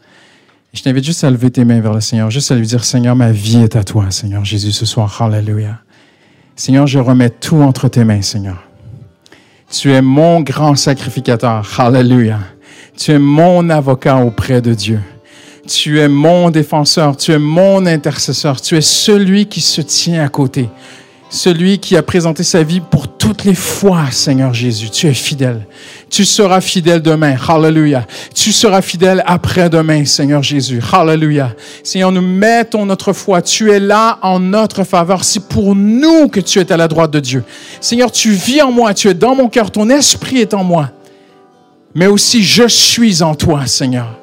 je 0.74 0.82
t'invite 0.82 1.04
juste 1.04 1.24
à 1.24 1.30
lever 1.30 1.50
tes 1.50 1.64
mains 1.64 1.80
vers 1.80 1.94
le 1.94 2.02
Seigneur, 2.02 2.30
juste 2.30 2.52
à 2.52 2.54
lui 2.54 2.66
dire, 2.66 2.84
Seigneur, 2.84 3.16
ma 3.16 3.32
vie 3.32 3.62
est 3.62 3.76
à 3.76 3.84
toi, 3.84 4.10
Seigneur 4.10 4.44
Jésus, 4.44 4.72
ce 4.72 4.84
soir. 4.84 5.22
Hallelujah. 5.22 5.80
Seigneur, 6.60 6.86
je 6.86 6.98
remets 6.98 7.30
tout 7.30 7.56
entre 7.62 7.88
tes 7.88 8.04
mains, 8.04 8.20
Seigneur. 8.20 8.58
Tu 9.72 9.94
es 9.94 10.02
mon 10.02 10.42
grand 10.42 10.76
sacrificateur. 10.76 11.66
Hallelujah. 11.78 12.40
Tu 12.98 13.12
es 13.12 13.18
mon 13.18 13.70
avocat 13.70 14.16
auprès 14.16 14.60
de 14.60 14.74
Dieu. 14.74 15.00
Tu 15.66 15.98
es 15.98 16.06
mon 16.06 16.50
défenseur, 16.50 17.16
tu 17.16 17.32
es 17.32 17.38
mon 17.38 17.86
intercesseur, 17.86 18.60
tu 18.60 18.76
es 18.76 18.82
celui 18.82 19.46
qui 19.46 19.62
se 19.62 19.80
tient 19.80 20.22
à 20.22 20.28
côté, 20.28 20.68
celui 21.30 21.78
qui 21.78 21.96
a 21.96 22.02
présenté 22.02 22.42
sa 22.42 22.64
vie 22.64 22.80
pour 22.80 23.06
toutes 23.06 23.44
les 23.44 23.54
fois, 23.54 24.10
Seigneur 24.10 24.52
Jésus. 24.52 24.90
Tu 24.90 25.06
es 25.06 25.14
fidèle. 25.14 25.64
Tu 26.10 26.24
seras 26.24 26.60
fidèle 26.60 27.00
demain. 27.00 27.36
Hallelujah. 27.48 28.04
Tu 28.34 28.50
seras 28.50 28.82
fidèle 28.82 29.22
après-demain, 29.24 30.04
Seigneur 30.04 30.42
Jésus. 30.42 30.82
Hallelujah. 30.92 31.54
Seigneur, 31.84 32.10
nous 32.10 32.20
mettons 32.20 32.84
notre 32.84 33.12
foi. 33.12 33.40
Tu 33.42 33.70
es 33.70 33.78
là 33.78 34.18
en 34.22 34.40
notre 34.40 34.82
faveur. 34.82 35.22
C'est 35.22 35.46
pour 35.48 35.76
nous 35.76 36.28
que 36.28 36.40
tu 36.40 36.58
es 36.58 36.72
à 36.72 36.76
la 36.76 36.88
droite 36.88 37.12
de 37.12 37.20
Dieu. 37.20 37.44
Seigneur, 37.80 38.10
tu 38.10 38.32
vis 38.32 38.60
en 38.60 38.72
moi. 38.72 38.92
Tu 38.92 39.08
es 39.08 39.14
dans 39.14 39.36
mon 39.36 39.48
cœur. 39.48 39.70
Ton 39.70 39.88
esprit 39.88 40.38
est 40.38 40.52
en 40.52 40.64
moi. 40.64 40.90
Mais 41.94 42.08
aussi, 42.08 42.42
je 42.42 42.66
suis 42.66 43.22
en 43.22 43.36
toi, 43.36 43.66
Seigneur. 43.66 44.18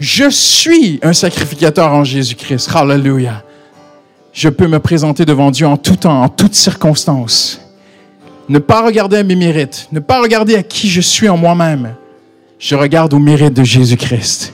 Je 0.00 0.28
suis 0.28 0.98
un 1.02 1.12
sacrificateur 1.12 1.92
en 1.92 2.02
Jésus-Christ. 2.02 2.68
Hallelujah. 2.74 3.44
Je 4.32 4.48
peux 4.48 4.68
me 4.68 4.78
présenter 4.78 5.24
devant 5.24 5.50
Dieu 5.50 5.66
en 5.66 5.76
tout 5.76 5.96
temps, 5.96 6.22
en 6.22 6.28
toutes 6.28 6.54
circonstances. 6.54 7.60
Ne 8.48 8.58
pas 8.58 8.84
regarder 8.84 9.18
à 9.18 9.22
mes 9.22 9.36
mérites, 9.36 9.88
ne 9.92 10.00
pas 10.00 10.20
regarder 10.20 10.56
à 10.56 10.62
qui 10.62 10.88
je 10.88 11.00
suis 11.00 11.28
en 11.28 11.36
moi-même. 11.36 11.94
Je 12.58 12.74
regarde 12.74 13.14
au 13.14 13.18
mérite 13.18 13.54
de 13.54 13.64
Jésus-Christ. 13.64 14.52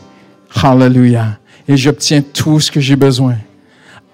Hallelujah. 0.62 1.38
Et 1.68 1.76
j'obtiens 1.76 2.22
tout 2.22 2.60
ce 2.60 2.70
que 2.70 2.80
j'ai 2.80 2.96
besoin. 2.96 3.36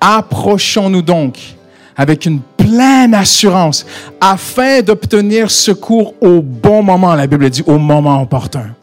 Approchons-nous 0.00 1.02
donc 1.02 1.38
avec 1.96 2.26
une 2.26 2.40
pleine 2.40 3.14
assurance 3.14 3.86
afin 4.20 4.80
d'obtenir 4.80 5.50
secours 5.50 6.14
au 6.20 6.40
bon 6.40 6.82
moment. 6.82 7.14
La 7.14 7.26
Bible 7.26 7.50
dit 7.50 7.62
au 7.66 7.78
moment 7.78 8.22
opportun. 8.22 8.74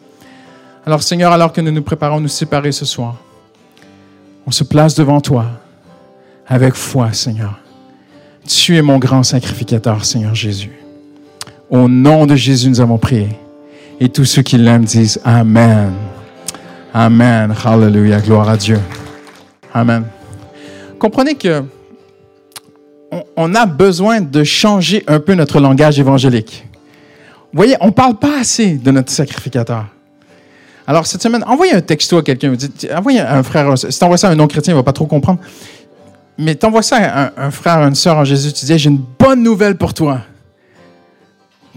Alors 0.86 1.04
Seigneur, 1.04 1.32
alors 1.32 1.52
que 1.52 1.62
nous 1.62 1.72
nous 1.72 1.82
préparons 1.82 2.18
à 2.18 2.20
nous 2.20 2.28
séparer 2.28 2.72
ce 2.72 2.86
soir, 2.86 3.16
on 4.46 4.52
se 4.52 4.64
place 4.64 4.96
devant 4.96 5.20
toi 5.20 5.46
avec 6.50 6.74
foi, 6.74 7.14
Seigneur. 7.14 7.60
Tu 8.48 8.76
es 8.76 8.82
mon 8.82 8.98
grand 8.98 9.22
sacrificateur, 9.22 10.04
Seigneur 10.04 10.34
Jésus. 10.34 10.72
Au 11.70 11.88
nom 11.88 12.26
de 12.26 12.36
Jésus, 12.36 12.70
nous 12.70 12.82
avons 12.82 12.98
prié. 12.98 13.30
Et 14.00 14.10
tous 14.10 14.26
ceux 14.26 14.42
qui 14.42 14.58
l'aiment 14.58 14.86
disent 14.86 15.22
Amen. 15.24 15.94
Amen. 16.94 17.54
Hallelujah. 17.64 18.20
Gloire 18.20 18.50
à 18.50 18.58
Dieu. 18.58 18.80
Amen. 19.72 20.04
Comprenez 20.98 21.36
que 21.36 21.64
on, 23.36 23.56
a 23.56 23.66
besoin 23.66 24.22
de 24.22 24.44
changer 24.44 25.04
un 25.08 25.20
peu 25.20 25.34
notre 25.34 25.60
langage 25.60 26.00
évangélique. 26.00 26.66
Vous 27.52 27.58
voyez, 27.58 27.76
on 27.82 27.88
ne 27.88 27.92
parle 27.92 28.16
pas 28.16 28.40
assez 28.40 28.74
de 28.74 28.92
notre 28.92 29.12
sacrificateur. 29.12 29.86
Alors, 30.86 31.06
cette 31.06 31.22
semaine, 31.22 31.44
envoyez 31.48 31.74
un 31.74 31.82
texto 31.82 32.18
à 32.18 32.24
quelqu'un. 32.24 32.54
Envoyez 32.96 33.20
un 33.20 33.44
frère. 33.44 33.78
Si 33.78 33.88
tu 33.88 34.04
envoies 34.04 34.18
ça 34.18 34.30
à 34.30 34.32
un 34.32 34.36
non-chrétien, 34.36 34.74
il 34.74 34.76
ne 34.76 34.80
va 34.80 34.84
pas 34.84 34.94
trop 34.94 35.06
comprendre. 35.06 35.40
Mais 36.42 36.56
tu 36.56 36.66
envoies 36.66 36.82
ça 36.82 36.96
à 36.96 37.46
un, 37.46 37.52
frère, 37.52 37.80
une 37.80 37.96
sœur 37.96 38.16
en 38.16 38.24
Jésus. 38.24 38.54
Tu 38.54 38.66
dis 38.66 38.78
J'ai 38.80 38.90
une 38.90 39.04
bonne 39.20 39.44
nouvelle 39.44 39.76
pour 39.76 39.94
toi. 39.94 40.22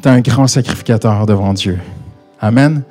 Tu 0.00 0.08
un 0.08 0.20
grand 0.20 0.46
sacrificateur 0.46 1.26
devant 1.26 1.52
Dieu. 1.52 1.80
Amen. 2.40 2.84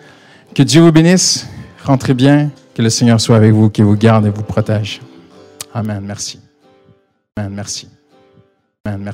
Que 0.53 0.63
Dieu 0.63 0.81
vous 0.81 0.91
bénisse. 0.91 1.47
Rentrez 1.85 2.13
bien. 2.13 2.51
Que 2.75 2.81
le 2.81 2.89
Seigneur 2.89 3.21
soit 3.21 3.37
avec 3.37 3.53
vous, 3.53 3.69
qu'il 3.69 3.85
vous 3.85 3.95
garde 3.95 4.25
et 4.25 4.29
vous 4.29 4.43
protège. 4.43 5.01
Amen. 5.73 6.01
Merci. 6.05 6.41
Amen. 7.37 7.53
Merci. 7.53 7.87
Amen. 8.85 9.01
Merci. 9.01 9.07